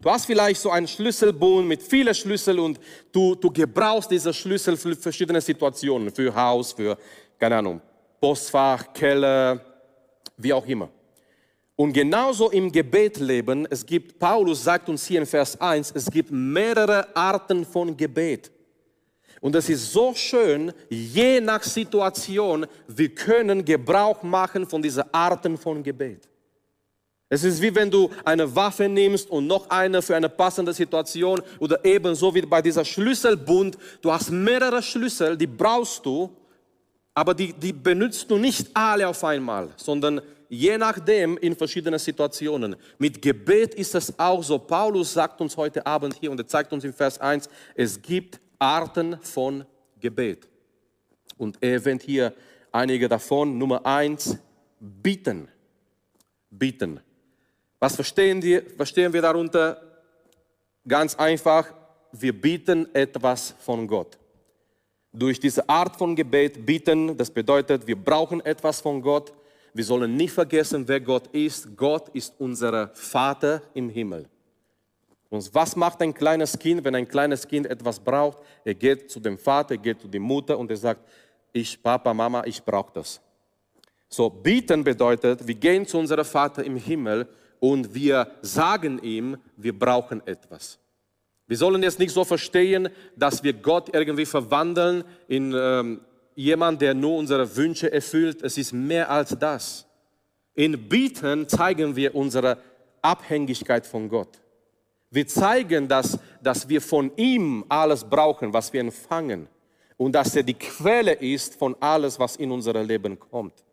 [0.05, 2.79] Du hast vielleicht so einen Schlüsselbund mit vielen Schlüsseln und
[3.11, 6.95] du, du gebrauchst diese Schlüssel für verschiedene Situationen, für Haus, für,
[7.39, 7.81] keine Ahnung,
[8.21, 9.59] Postfach, Keller,
[10.37, 10.89] wie auch immer.
[11.75, 16.29] Und genauso im Gebetleben, es gibt, Paulus sagt uns hier in Vers 1, es gibt
[16.29, 18.51] mehrere Arten von Gebet.
[19.41, 25.57] Und es ist so schön, je nach Situation, wir können Gebrauch machen von diesen Arten
[25.57, 26.29] von Gebet.
[27.29, 31.41] Es ist wie wenn du eine Waffe nimmst und noch eine für eine passende Situation
[31.59, 33.77] oder ebenso wie bei dieser Schlüsselbund.
[34.01, 36.29] Du hast mehrere Schlüssel, die brauchst du,
[37.15, 42.75] aber die, die benutzt du nicht alle auf einmal, sondern je nachdem in verschiedenen Situationen.
[42.99, 44.59] Mit Gebet ist es auch so.
[44.59, 48.39] Paulus sagt uns heute Abend hier und er zeigt uns in Vers 1, es gibt
[48.59, 49.65] Arten von
[49.99, 50.47] Gebet.
[51.37, 52.33] Und er erwähnt hier
[52.71, 53.57] einige davon.
[53.57, 54.37] Nummer eins,
[54.79, 55.47] bieten.
[56.49, 56.99] Bieten.
[57.79, 59.81] Was verstehen wir, verstehen wir darunter?
[60.87, 61.73] Ganz einfach,
[62.11, 64.17] wir bieten etwas von Gott.
[65.11, 69.33] Durch diese Art von Gebet bieten, das bedeutet, wir brauchen etwas von Gott.
[69.73, 71.75] Wir sollen nicht vergessen, wer Gott ist.
[71.75, 74.27] Gott ist unser Vater im Himmel.
[75.29, 78.37] Und was macht ein kleines Kind, wenn ein kleines Kind etwas braucht?
[78.63, 81.01] Er geht zu dem Vater, er geht zu der Mutter und er sagt,
[81.51, 83.21] ich, Papa, Mama, ich brauche das.
[84.07, 87.27] So, bieten bedeutet, wir gehen zu unserem Vater im Himmel
[87.59, 90.79] und wir sagen ihm, wir brauchen etwas.
[91.47, 96.01] Wir sollen jetzt nicht so verstehen, dass wir Gott irgendwie verwandeln in ähm,
[96.33, 98.41] jemand, der nur unsere Wünsche erfüllt.
[98.41, 99.85] Es ist mehr als das.
[100.55, 102.57] In Bieten zeigen wir unsere
[103.01, 104.41] Abhängigkeit von Gott.
[105.11, 109.47] Wir zeigen, dass, dass wir von ihm alles brauchen, was wir empfangen.
[109.97, 113.64] Und dass er die Quelle ist von alles, was in unser Leben kommt.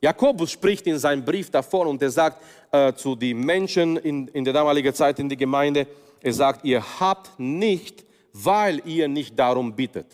[0.00, 4.44] Jakobus spricht in seinem Brief davon und er sagt äh, zu den Menschen in, in
[4.44, 5.86] der damaligen Zeit in der Gemeinde,
[6.20, 10.06] er sagt, ihr habt nicht, weil ihr nicht darum bittet.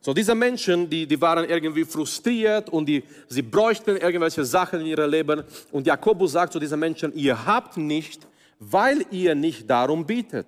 [0.00, 4.86] So, diese Menschen, die, die waren irgendwie frustriert und die, sie bräuchten irgendwelche Sachen in
[4.86, 5.44] ihrem Leben.
[5.70, 8.26] Und Jakobus sagt zu diesen Menschen, ihr habt nicht,
[8.58, 10.46] weil ihr nicht darum bittet.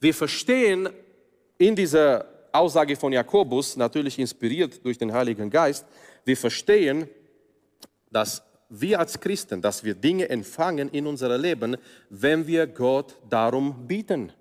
[0.00, 0.88] Wir verstehen
[1.58, 5.84] in dieser Aussage von Jakobus, natürlich inspiriert durch den Heiligen Geist,
[6.24, 7.06] wir verstehen,
[8.10, 11.76] dass wir als Christen, dass wir Dinge empfangen in unser Leben,
[12.10, 14.32] wenn wir Gott darum bieten.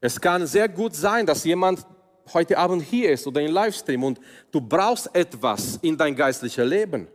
[0.00, 1.86] Es kann sehr gut sein, dass jemand
[2.32, 4.20] heute Abend hier ist oder im Livestream und
[4.50, 7.08] du brauchst etwas in dein geistliches Leben.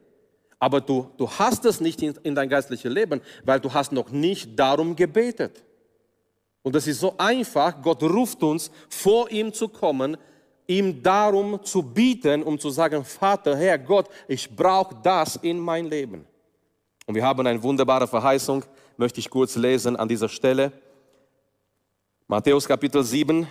[0.60, 4.10] Aber du, du hast es nicht in, in dein geistliches Leben, weil du hast noch
[4.10, 5.64] nicht darum gebetet.
[6.62, 10.18] Und es ist so einfach, Gott ruft uns, vor ihm zu kommen,
[10.68, 15.86] ihm darum zu bieten, um zu sagen, Vater, Herr Gott, ich brauche das in mein
[15.86, 16.26] Leben.
[17.06, 18.64] Und wir haben eine wunderbare Verheißung,
[18.98, 20.72] möchte ich kurz lesen an dieser Stelle.
[22.28, 23.46] Matthäus Kapitel 7,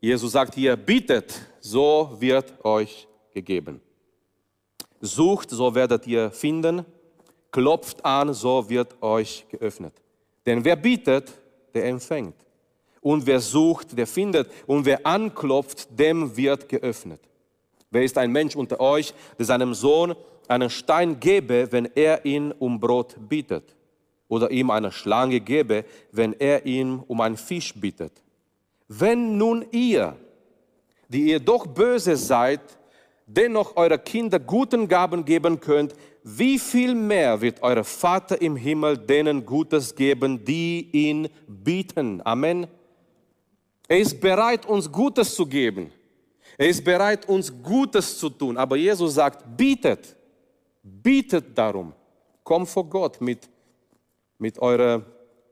[0.00, 3.80] Jesus sagt hier, bittet, so wird euch gegeben.
[5.00, 6.86] Sucht, so werdet ihr finden.
[7.50, 9.92] Klopft an, so wird euch geöffnet.
[10.46, 11.32] Denn wer bittet,
[11.74, 12.45] der empfängt.
[13.06, 14.50] Und wer sucht, der findet.
[14.66, 17.20] Und wer anklopft, dem wird geöffnet.
[17.88, 20.16] Wer ist ein Mensch unter euch, der seinem Sohn
[20.48, 23.76] einen Stein gebe, wenn er ihn um Brot bittet?
[24.26, 28.10] Oder ihm eine Schlange gebe, wenn er ihn um einen Fisch bittet?
[28.88, 30.16] Wenn nun ihr,
[31.08, 32.60] die ihr doch böse seid,
[33.24, 38.98] dennoch eure Kinder guten Gaben geben könnt, wie viel mehr wird euer Vater im Himmel
[38.98, 42.20] denen Gutes geben, die ihn bieten?
[42.24, 42.66] Amen.
[43.88, 45.92] Er ist bereit, uns Gutes zu geben.
[46.58, 48.56] Er ist bereit, uns Gutes zu tun.
[48.56, 50.16] Aber Jesus sagt, bietet,
[50.82, 51.92] bietet darum.
[52.42, 53.48] Komm vor Gott mit,
[54.38, 55.04] mit euren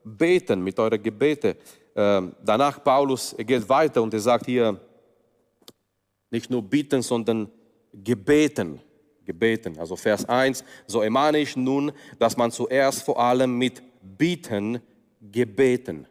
[0.03, 1.55] Beten, mit euren Gebeten.
[1.97, 4.81] Ähm, danach Paulus, er geht weiter und er sagt hier,
[6.31, 7.49] nicht nur bieten, sondern
[7.93, 8.81] gebeten.
[9.25, 9.79] Gebeten.
[9.79, 14.81] Also Vers 1, so ermahne ich nun, dass man zuerst vor allem mit Bieten
[15.21, 16.07] gebeten.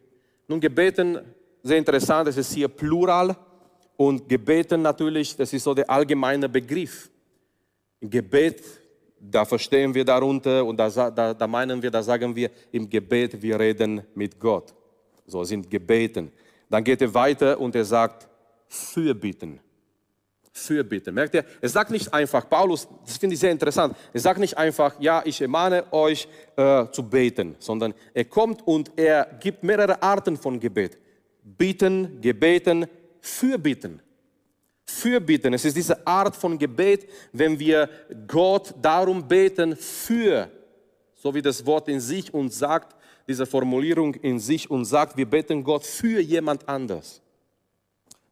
[0.48, 1.20] Nun, gebeten,
[1.64, 3.36] sehr interessant, es ist hier plural
[3.96, 7.10] und gebeten natürlich, das ist so der allgemeine Begriff.
[8.02, 8.62] Gebet,
[9.18, 13.42] da verstehen wir darunter und da, da, da meinen wir, da sagen wir im Gebet,
[13.42, 14.74] wir reden mit Gott.
[15.26, 16.34] So sind Gebeten.
[16.70, 18.28] Dann geht er weiter und er sagt,
[18.68, 19.62] Fürbitten.
[20.52, 21.16] Fürbitten.
[21.16, 21.46] Merkt ihr?
[21.62, 25.22] Er sagt nicht einfach, Paulus, das finde ich sehr interessant, er sagt nicht einfach, ja,
[25.26, 30.60] ich ermahne euch äh, zu beten, sondern er kommt und er gibt mehrere Arten von
[30.60, 30.98] Gebet.
[31.44, 32.86] Bitten, Gebeten,
[33.20, 34.02] Fürbitten.
[34.86, 35.54] Fürbitten.
[35.54, 37.90] Es ist diese Art von Gebet, wenn wir
[38.28, 40.50] Gott darum beten für,
[41.16, 42.96] so wie das Wort in sich uns sagt,
[43.28, 47.23] diese Formulierung in sich und sagt, wir beten Gott für jemand anders.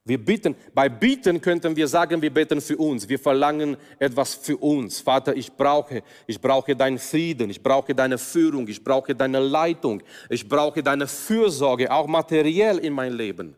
[0.03, 3.07] Wir bitten, bei Bitten könnten wir sagen, wir beten für uns.
[3.07, 4.99] Wir verlangen etwas für uns.
[4.99, 10.01] Vater, ich brauche, ich brauche deinen Frieden, ich brauche deine Führung, ich brauche deine Leitung,
[10.29, 13.55] ich brauche deine Fürsorge, auch materiell in mein Leben.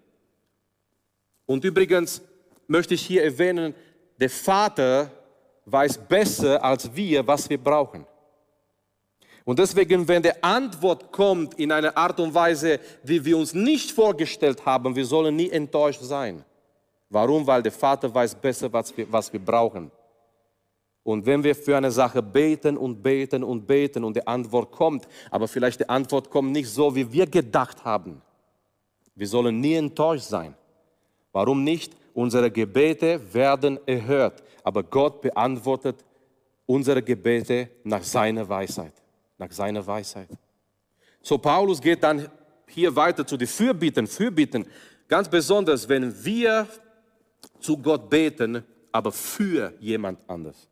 [1.45, 2.21] Und übrigens
[2.67, 3.73] möchte ich hier erwähnen,
[4.19, 5.11] der Vater
[5.65, 8.05] weiß besser als wir, was wir brauchen.
[9.45, 13.91] Und deswegen, wenn die Antwort kommt in einer Art und Weise, wie wir uns nicht
[13.91, 16.43] vorgestellt haben, wir sollen nie enttäuscht sein.
[17.09, 17.45] Warum?
[17.45, 19.91] Weil der Vater weiß besser, was wir, was wir brauchen.
[21.03, 25.05] Und wenn wir für eine Sache beten und beten und beten und die Antwort kommt,
[25.29, 28.21] aber vielleicht die Antwort kommt nicht so, wie wir gedacht haben,
[29.13, 30.55] wir sollen nie enttäuscht sein.
[31.33, 31.93] Warum nicht?
[32.13, 36.05] Unsere Gebete werden erhört, aber Gott beantwortet
[36.65, 39.02] unsere Gebete nach seiner Weisheit
[39.37, 40.29] nach seiner Weisheit.
[41.21, 42.29] So, Paulus geht dann
[42.67, 44.65] hier weiter zu den Fürbitten, Fürbitten,
[45.07, 46.67] ganz besonders, wenn wir
[47.59, 50.69] zu Gott beten, aber für jemand anders.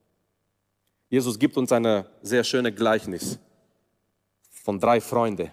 [1.10, 3.38] Jesus gibt uns eine sehr schöne Gleichnis
[4.50, 5.52] von drei Freunden.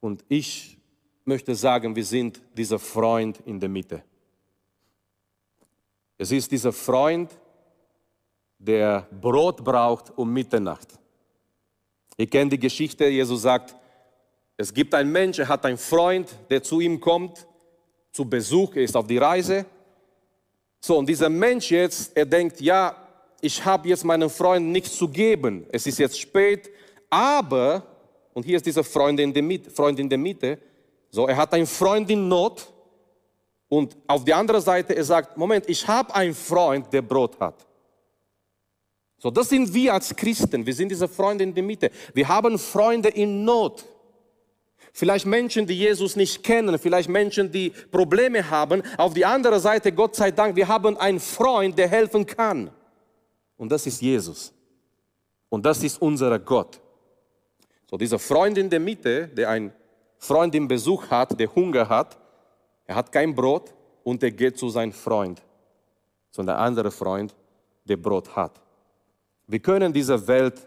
[0.00, 0.78] Und ich
[1.24, 4.02] möchte sagen, wir sind dieser Freund in der Mitte.
[6.18, 7.30] Es ist dieser Freund,
[8.58, 10.98] der Brot braucht um Mitternacht.
[12.16, 13.74] Ihr kennt die Geschichte, Jesus sagt,
[14.56, 17.46] es gibt einen Mensch, er hat einen Freund, der zu ihm kommt,
[18.12, 19.66] zu Besuch, er ist auf die Reise.
[20.80, 22.96] So, und dieser Mensch jetzt, er denkt, ja,
[23.40, 25.66] ich habe jetzt meinem Freund nichts zu geben.
[25.70, 26.70] Es ist jetzt spät,
[27.10, 27.82] aber,
[28.32, 30.58] und hier ist dieser Freund in der Mitte, Freund in der Mitte
[31.10, 32.72] so, er hat einen Freund in Not
[33.68, 37.65] und auf der anderen Seite, er sagt, Moment, ich habe einen Freund, der Brot hat.
[39.18, 40.64] So, das sind wir als Christen.
[40.64, 41.90] Wir sind diese Freunde in der Mitte.
[42.12, 43.84] Wir haben Freunde in Not.
[44.92, 48.82] Vielleicht Menschen, die Jesus nicht kennen, vielleicht Menschen, die Probleme haben.
[48.96, 52.70] Auf die andere Seite, Gott sei Dank, wir haben einen Freund, der helfen kann.
[53.58, 54.52] Und das ist Jesus.
[55.48, 56.80] Und das ist unser Gott.
[57.90, 59.72] So, dieser Freund in der Mitte, der einen
[60.18, 62.16] Freund im Besuch hat, der Hunger hat,
[62.86, 65.42] er hat kein Brot und er geht zu seinem Freund,
[66.30, 67.34] zu einem anderen Freund,
[67.84, 68.60] der Brot hat.
[69.46, 70.66] Wir können dieser Welt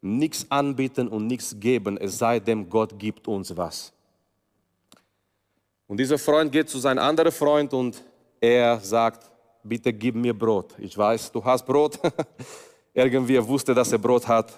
[0.00, 3.92] nichts anbieten und nichts geben, es sei denn, Gott gibt uns was.
[5.86, 8.02] Und dieser Freund geht zu seinem anderen Freund und
[8.40, 9.30] er sagt,
[9.62, 10.74] bitte gib mir Brot.
[10.78, 11.98] Ich weiß, du hast Brot.
[12.94, 14.52] Irgendwie wusste, dass er Brot hat.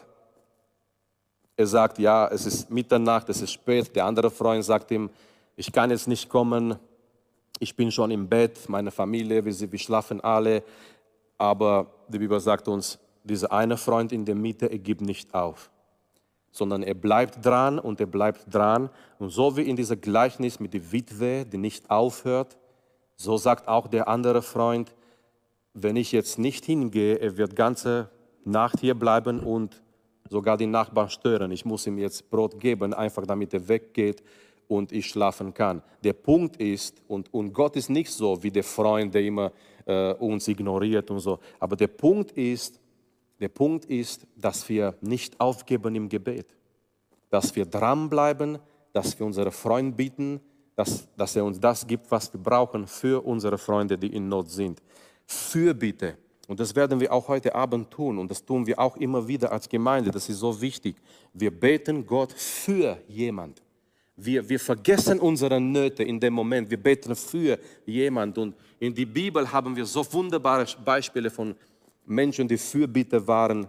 [1.56, 3.94] Er sagt, ja, es ist Mitternacht, es ist spät.
[3.94, 5.08] Der andere Freund sagt ihm,
[5.56, 6.76] ich kann jetzt nicht kommen.
[7.58, 10.62] Ich bin schon im Bett, meine Familie, wir, wir schlafen alle.
[11.38, 15.70] Aber die Bibel sagt uns, dieser eine Freund in der Mitte, er gibt nicht auf,
[16.50, 18.90] sondern er bleibt dran und er bleibt dran.
[19.18, 22.56] Und so wie in dieser Gleichnis mit der Witwe, die nicht aufhört,
[23.16, 24.94] so sagt auch der andere Freund,
[25.74, 28.10] wenn ich jetzt nicht hingehe, er wird ganze
[28.44, 29.82] Nacht hier bleiben und
[30.28, 31.50] sogar die Nachbarn stören.
[31.50, 34.22] Ich muss ihm jetzt Brot geben, einfach damit er weggeht
[34.68, 35.82] und ich schlafen kann.
[36.02, 39.52] Der Punkt ist, und, und Gott ist nicht so wie der Freund, der immer
[39.84, 42.80] äh, uns ignoriert und so, aber der Punkt ist,
[43.40, 46.46] der Punkt ist, dass wir nicht aufgeben im Gebet,
[47.30, 48.58] dass wir dranbleiben,
[48.92, 50.40] dass wir unsere Freunde bieten,
[50.74, 54.50] dass, dass er uns das gibt, was wir brauchen für unsere Freunde, die in Not
[54.50, 54.82] sind.
[55.26, 56.16] Fürbitte.
[56.46, 59.50] Und das werden wir auch heute Abend tun und das tun wir auch immer wieder
[59.50, 60.10] als Gemeinde.
[60.10, 60.96] Das ist so wichtig.
[61.32, 63.62] Wir beten Gott für jemand.
[64.14, 66.70] Wir, wir vergessen unsere Nöte in dem Moment.
[66.70, 68.38] Wir beten für jemand.
[68.38, 71.54] Und in die Bibel haben wir so wunderbare Beispiele von
[72.06, 73.68] Menschen, die Fürbitter waren.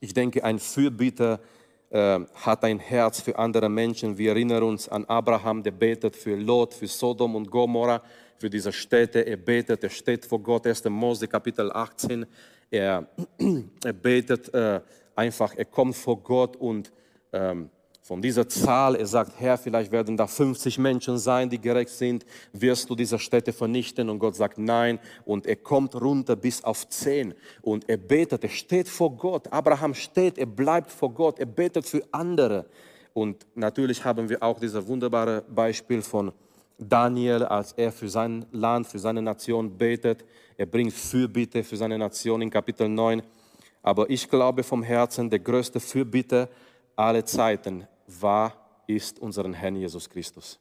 [0.00, 1.40] Ich denke, ein Fürbitter
[1.90, 4.16] äh, hat ein Herz für andere Menschen.
[4.18, 8.02] Wir erinnern uns an Abraham, der betet für Lot, für Sodom und Gomorra,
[8.38, 9.26] für diese Städte.
[9.26, 10.84] Er betet, er steht vor Gott, 1.
[10.84, 12.26] Mose Kapitel 18.
[12.70, 13.06] Er,
[13.84, 14.80] er betet äh,
[15.14, 16.92] einfach, er kommt vor Gott und
[17.32, 17.70] ähm,
[18.02, 22.26] von dieser Zahl, er sagt, Herr, vielleicht werden da 50 Menschen sein, die gerecht sind,
[22.52, 24.10] wirst du diese Städte vernichten?
[24.10, 24.98] Und Gott sagt, nein.
[25.24, 29.46] Und er kommt runter bis auf 10 und er betet, er steht vor Gott.
[29.52, 32.66] Abraham steht, er bleibt vor Gott, er betet für andere.
[33.14, 36.32] Und natürlich haben wir auch dieses wunderbare Beispiel von
[36.76, 40.24] Daniel, als er für sein Land, für seine Nation betet.
[40.56, 43.22] Er bringt Fürbitte für seine Nation in Kapitel 9.
[43.80, 46.48] Aber ich glaube vom Herzen, der größte Fürbitte
[46.96, 47.86] aller Zeiten
[48.20, 48.54] war,
[48.86, 50.60] ist unseren Herrn Jesus Christus.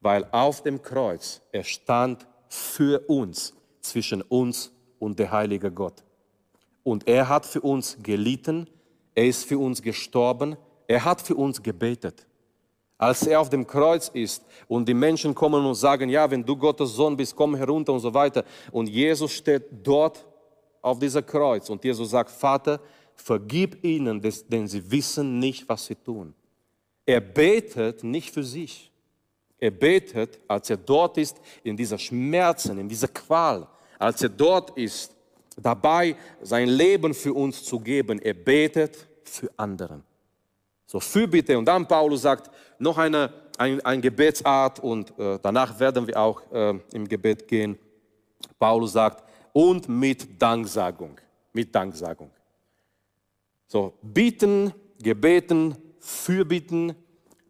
[0.00, 6.04] Weil auf dem Kreuz er stand für uns, zwischen uns und der heilige Gott.
[6.82, 8.68] Und er hat für uns gelitten,
[9.14, 10.56] er ist für uns gestorben,
[10.86, 12.26] er hat für uns gebetet.
[12.96, 16.56] Als er auf dem Kreuz ist und die Menschen kommen und sagen, ja, wenn du
[16.56, 18.44] Gottes Sohn bist, komm herunter und so weiter.
[18.70, 20.24] Und Jesus steht dort
[20.80, 22.80] auf dieser Kreuz und Jesus sagt, Vater,
[23.14, 26.34] vergib ihnen, denn sie wissen nicht, was sie tun.
[27.06, 28.90] Er betet nicht für sich.
[29.58, 33.66] Er betet, als er dort ist, in dieser Schmerzen, in dieser Qual,
[33.98, 35.14] als er dort ist,
[35.56, 38.18] dabei sein Leben für uns zu geben.
[38.20, 40.02] Er betet für anderen.
[40.86, 41.56] So Fürbitte.
[41.58, 46.42] Und dann Paulus sagt, noch eine, ein, ein Gebetsart und äh, danach werden wir auch
[46.52, 47.78] äh, im Gebet gehen.
[48.58, 51.18] Paulus sagt, und mit Danksagung.
[51.52, 52.30] Mit Danksagung.
[53.66, 56.94] So, bitten, gebeten, Fürbitten.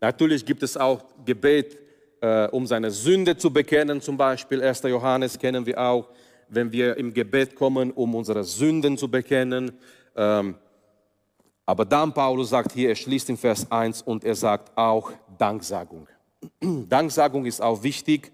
[0.01, 1.77] Natürlich gibt es auch Gebet,
[2.21, 4.83] äh, um seine Sünde zu bekennen, zum Beispiel 1.
[4.85, 6.09] Johannes kennen wir auch,
[6.49, 9.73] wenn wir im Gebet kommen, um unsere Sünden zu bekennen.
[10.15, 10.55] Ähm,
[11.67, 16.07] aber dann Paulus sagt hier, er schließt in Vers 1 und er sagt auch Danksagung.
[16.89, 18.31] Danksagung ist auch wichtig.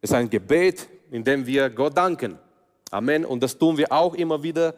[0.00, 2.38] Es ist ein Gebet, in dem wir Gott danken.
[2.92, 3.24] Amen.
[3.24, 4.74] Und das tun wir auch immer wieder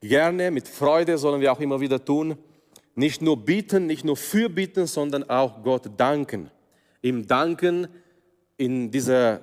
[0.00, 2.38] gerne, mit Freude sollen wir auch immer wieder tun.
[2.94, 6.50] Nicht nur bieten, nicht nur fürbieten, sondern auch Gott danken.
[7.00, 7.88] Ihm danken
[8.56, 9.40] in dieser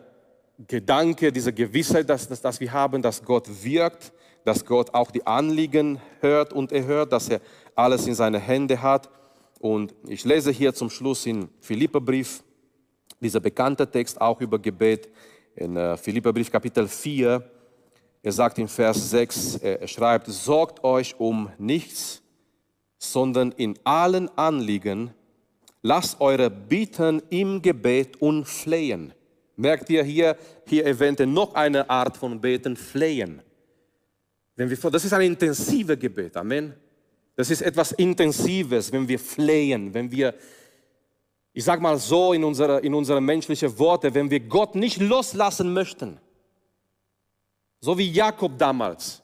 [0.68, 4.12] Gedanke, dieser Gewissheit, dass, dass, dass wir haben, dass Gott wirkt,
[4.44, 7.42] dass Gott auch die Anliegen hört und erhört, dass er
[7.76, 9.10] alles in seine Hände hat.
[9.60, 12.44] Und ich lese hier zum Schluss in Philipperbrief,
[13.20, 15.10] dieser bekannte Text auch über Gebet,
[15.56, 17.44] in äh, Philipperbrief Kapitel 4.
[18.22, 22.22] Er sagt in Vers 6, er schreibt, sorgt euch um nichts,
[23.00, 25.12] sondern in allen Anliegen
[25.82, 29.14] lasst eure Bitten im Gebet und Flehen.
[29.56, 30.38] Merkt ihr hier,
[30.68, 33.42] hier erwähnt er noch eine Art von Beten, Flehen.
[34.56, 36.74] Wenn wir, das ist ein intensives Gebet, Amen.
[37.40, 40.36] Das ist etwas Intensives, wenn wir flehen, wenn wir,
[41.54, 45.72] ich sage mal so in unsere, in unsere menschlichen Worte, wenn wir Gott nicht loslassen
[45.72, 46.20] möchten.
[47.80, 49.24] So wie Jakob damals.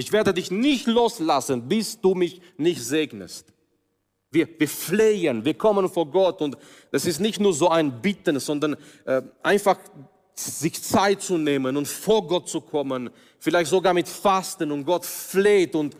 [0.00, 3.52] Ich werde dich nicht loslassen, bis du mich nicht segnest.
[4.30, 6.56] Wir, wir flehen, wir kommen vor Gott und
[6.90, 9.76] das ist nicht nur so ein Bitten, sondern äh, einfach
[10.34, 15.04] sich Zeit zu nehmen und vor Gott zu kommen, vielleicht sogar mit Fasten und Gott
[15.04, 15.94] fleht und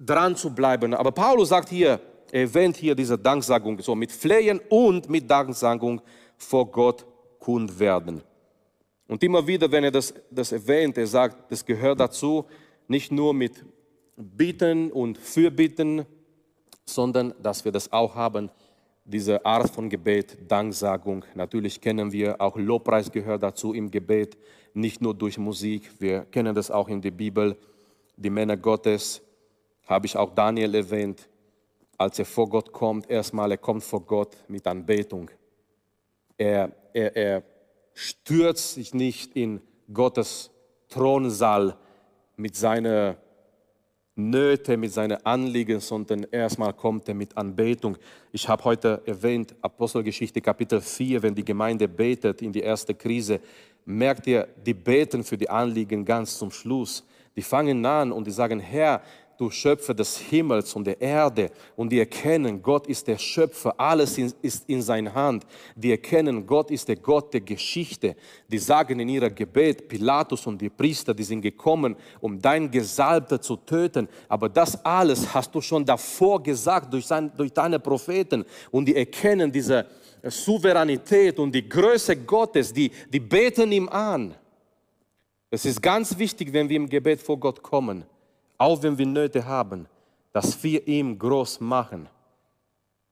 [0.00, 0.92] dran zu bleiben.
[0.92, 2.00] Aber Paulus sagt hier,
[2.32, 6.02] er erwähnt hier diese Danksagung, so mit Flehen und mit Danksagung
[6.36, 7.06] vor Gott
[7.38, 8.20] kund werden.
[9.06, 12.44] Und immer wieder, wenn er das, das erwähnt, er sagt, das gehört dazu,
[12.88, 13.64] nicht nur mit
[14.16, 16.06] Bitten und Fürbitten,
[16.84, 18.50] sondern dass wir das auch haben,
[19.04, 21.24] diese Art von Gebet, Danksagung.
[21.34, 24.36] Natürlich kennen wir auch Lobpreis gehört dazu im Gebet,
[24.74, 25.90] nicht nur durch Musik.
[26.00, 27.56] Wir kennen das auch in der Bibel.
[28.16, 29.22] Die Männer Gottes,
[29.86, 31.28] habe ich auch Daniel erwähnt,
[31.96, 35.30] als er vor Gott kommt, erstmal, er kommt vor Gott mit Anbetung.
[36.36, 37.42] Er, er, er
[37.94, 39.60] stürzt sich nicht in
[39.92, 40.50] Gottes
[40.88, 41.78] Thronsaal
[42.36, 43.16] mit seiner
[44.14, 47.98] Nöte, mit seinen Anliegen, sondern erstmal kommt er mit Anbetung.
[48.32, 53.40] Ich habe heute erwähnt, Apostelgeschichte Kapitel 4, wenn die Gemeinde betet in die erste Krise,
[53.84, 57.04] merkt ihr, die beten für die Anliegen ganz zum Schluss.
[57.36, 59.02] Die fangen an und die sagen, Herr,
[59.38, 64.18] du Schöpfer des Himmels und der Erde und die erkennen, Gott ist der Schöpfer, alles
[64.18, 65.46] ist in seiner Hand.
[65.74, 68.16] Die erkennen, Gott ist der Gott der Geschichte.
[68.48, 73.40] Die sagen in ihrer Gebet, Pilatus und die Priester, die sind gekommen, um dein Gesalbter
[73.40, 74.08] zu töten.
[74.28, 78.96] Aber das alles hast du schon davor gesagt durch, sein, durch deine Propheten und die
[78.96, 79.86] erkennen diese
[80.22, 84.34] Souveränität und die Größe Gottes, die, die beten ihm an.
[85.50, 88.04] Es ist ganz wichtig, wenn wir im Gebet vor Gott kommen
[88.58, 89.86] auch wenn wir Nöte haben,
[90.32, 92.08] dass wir ihm groß machen.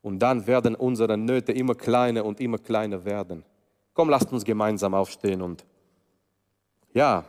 [0.02, 3.44] Und dann werden unsere Nöte immer kleiner und immer kleiner werden.
[3.94, 5.64] Komm, lasst uns gemeinsam aufstehen und
[6.92, 7.24] ja,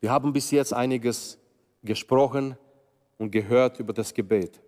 [0.00, 1.38] wir haben bis jetzt einiges
[1.82, 2.56] gesprochen
[3.18, 4.60] und gehört über das Gebet.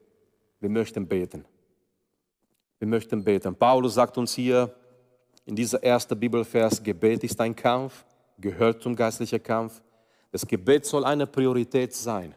[0.61, 1.45] Wir möchten beten.
[2.79, 3.55] Wir möchten beten.
[3.55, 4.75] Paulus sagt uns hier
[5.45, 8.05] in dieser ersten Bibelvers, Gebet ist ein Kampf,
[8.39, 9.83] gehört zum geistlichen Kampf.
[10.33, 12.35] Das Gebet soll eine Priorität sein.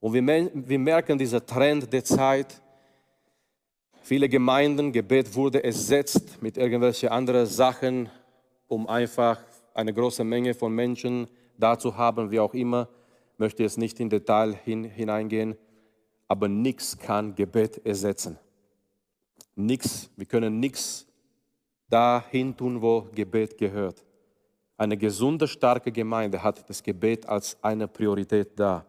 [0.00, 2.62] Und wir, merken diesen Trend der Zeit.
[4.02, 8.08] Viele Gemeinden, Gebet wurde ersetzt mit irgendwelchen anderen Sachen,
[8.68, 9.40] um einfach
[9.74, 11.26] eine große Menge von Menschen
[11.58, 12.88] da zu haben, wie auch immer.
[13.32, 15.56] Ich möchte jetzt nicht in Detail hin, hineingehen,
[16.28, 18.38] aber nichts kann Gebet ersetzen.
[19.56, 21.04] Nichts, wir können nichts
[21.90, 24.04] dahin tun, wo Gebet gehört.
[24.78, 28.86] Eine gesunde, starke Gemeinde hat das Gebet als eine Priorität da.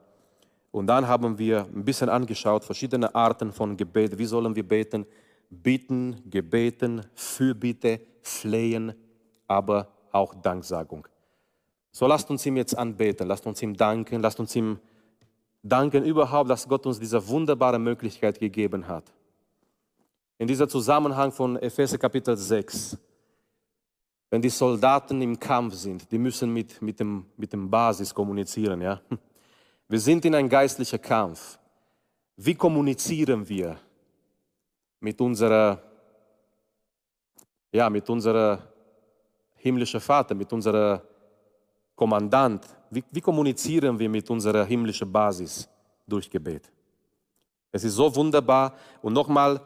[0.70, 4.16] Und dann haben wir ein bisschen angeschaut, verschiedene Arten von Gebet.
[4.16, 5.04] Wie sollen wir beten?
[5.50, 8.94] Bitten, gebeten, Fürbitte, flehen,
[9.48, 11.08] aber auch Danksagung.
[11.92, 14.78] So lasst uns ihm jetzt anbeten, lasst uns ihm danken, lasst uns ihm
[15.64, 19.12] danken überhaupt, dass Gott uns diese wunderbare Möglichkeit gegeben hat.
[20.38, 22.96] In dieser Zusammenhang von Epheser Kapitel 6
[24.30, 28.82] wenn die Soldaten im Kampf sind, die müssen mit, mit, dem, mit dem Basis kommunizieren.
[28.82, 29.02] Ja?
[29.88, 31.58] Wir sind in einem geistlichen Kampf.
[32.38, 33.76] Wie kommunizieren wir
[35.02, 35.82] mit unserer,
[37.72, 38.62] ja, mit unserer
[39.56, 41.02] himmlischen Vater, mit unserer
[41.96, 42.66] Kommandant?
[42.90, 45.68] Wie, wie kommunizieren wir mit unserer himmlischen Basis
[46.08, 46.72] durch Gebet?
[47.72, 49.60] Es ist so wunderbar und nochmal,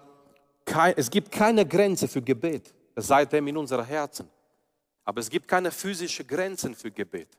[0.95, 4.27] es gibt keine Grenze für Gebet, seitdem in unseren Herzen.
[5.03, 7.29] Aber es gibt keine physischen Grenzen für Gebet.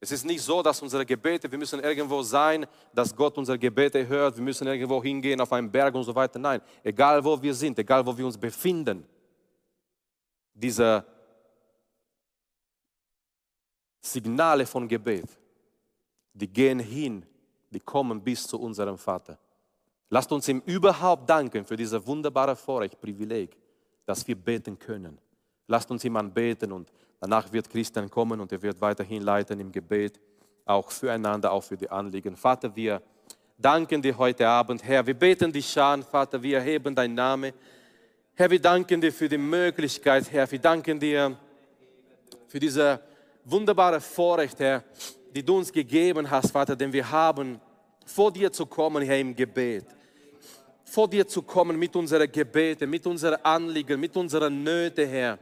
[0.00, 4.06] Es ist nicht so, dass unsere Gebete, wir müssen irgendwo sein, dass Gott unsere Gebete
[4.06, 6.38] hört, wir müssen irgendwo hingehen auf einen Berg und so weiter.
[6.38, 9.06] Nein, egal wo wir sind, egal wo wir uns befinden,
[10.52, 11.04] diese
[14.00, 15.28] Signale von Gebet,
[16.34, 17.24] die gehen hin,
[17.70, 19.38] die kommen bis zu unserem Vater.
[20.10, 23.56] Lasst uns ihm überhaupt danken für diese wunderbare Vorrecht, Privileg,
[24.04, 25.18] dass wir beten können.
[25.66, 26.90] Lasst uns ihm anbeten und
[27.20, 30.20] danach wird Christian kommen und er wird weiterhin leiten im Gebet,
[30.64, 32.36] auch füreinander, auch für die Anliegen.
[32.36, 33.00] Vater, wir
[33.58, 35.06] danken dir heute Abend, Herr.
[35.06, 37.52] Wir beten dich an, Vater, wir erheben deinen Namen.
[38.34, 40.50] Herr, wir danken dir für die Möglichkeit, Herr.
[40.50, 41.36] Wir danken dir
[42.48, 43.00] für diese
[43.44, 44.84] wunderbare Vorrecht, Herr,
[45.34, 47.60] die du uns gegeben hast, Vater, denn wir haben
[48.04, 49.86] vor dir zu kommen, Herr, im Gebet
[50.94, 55.38] vor dir zu kommen mit unseren Gebeten, mit unseren Anliegen, mit unseren Nöten, Herr.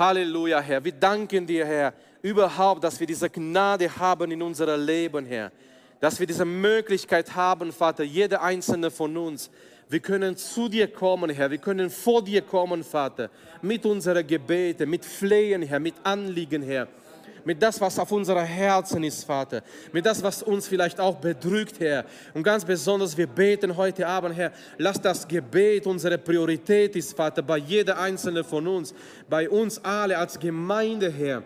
[0.00, 0.82] Halleluja, Herr.
[0.82, 1.92] Wir danken dir, Herr,
[2.22, 5.52] überhaupt, dass wir diese Gnade haben in unserem Leben, Herr.
[6.00, 9.50] Dass wir diese Möglichkeit haben, Vater, jeder einzelne von uns.
[9.90, 11.50] Wir können zu dir kommen, Herr.
[11.50, 13.28] Wir können vor dir kommen, Vater,
[13.60, 16.88] mit unseren Gebeten, mit Flehen, Herr, mit Anliegen, Herr.
[17.44, 19.62] Mit das, was auf unserer Herzen ist, Vater,
[19.92, 22.04] mit das, was uns vielleicht auch bedrückt, Herr.
[22.34, 27.42] Und ganz besonders, wir beten heute Abend, Herr, lass das Gebet unsere Priorität ist, Vater,
[27.42, 28.94] bei jeder einzelnen von uns,
[29.28, 31.42] bei uns alle als Gemeinde, Herr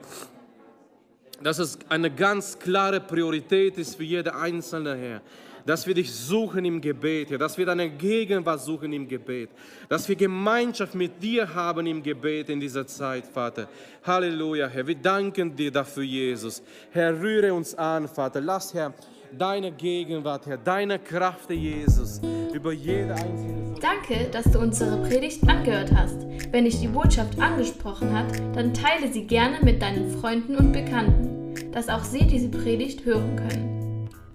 [1.42, 5.20] dass es eine ganz klare Priorität ist für jede Einzelne, Herr.
[5.67, 7.39] Dass wir dich suchen im Gebet, Herr.
[7.39, 9.51] Dass wir deine Gegenwart suchen im Gebet.
[9.89, 13.69] Dass wir Gemeinschaft mit dir haben im Gebet in dieser Zeit, Vater.
[14.03, 14.87] Halleluja, Herr.
[14.87, 16.62] Wir danken dir dafür, Jesus.
[16.91, 18.43] Herr, rühre uns an, Vater.
[18.43, 18.93] Lass, Herr,
[19.39, 22.21] deine Gegenwart, Herr, deine Kraft, Jesus,
[22.53, 23.75] über jede einzelne.
[23.81, 26.27] Danke, dass du unsere Predigt angehört hast.
[26.53, 31.73] Wenn dich die Botschaft angesprochen hat, dann teile sie gerne mit deinen Freunden und Bekannten,
[31.73, 33.74] dass auch sie diese Predigt hören können.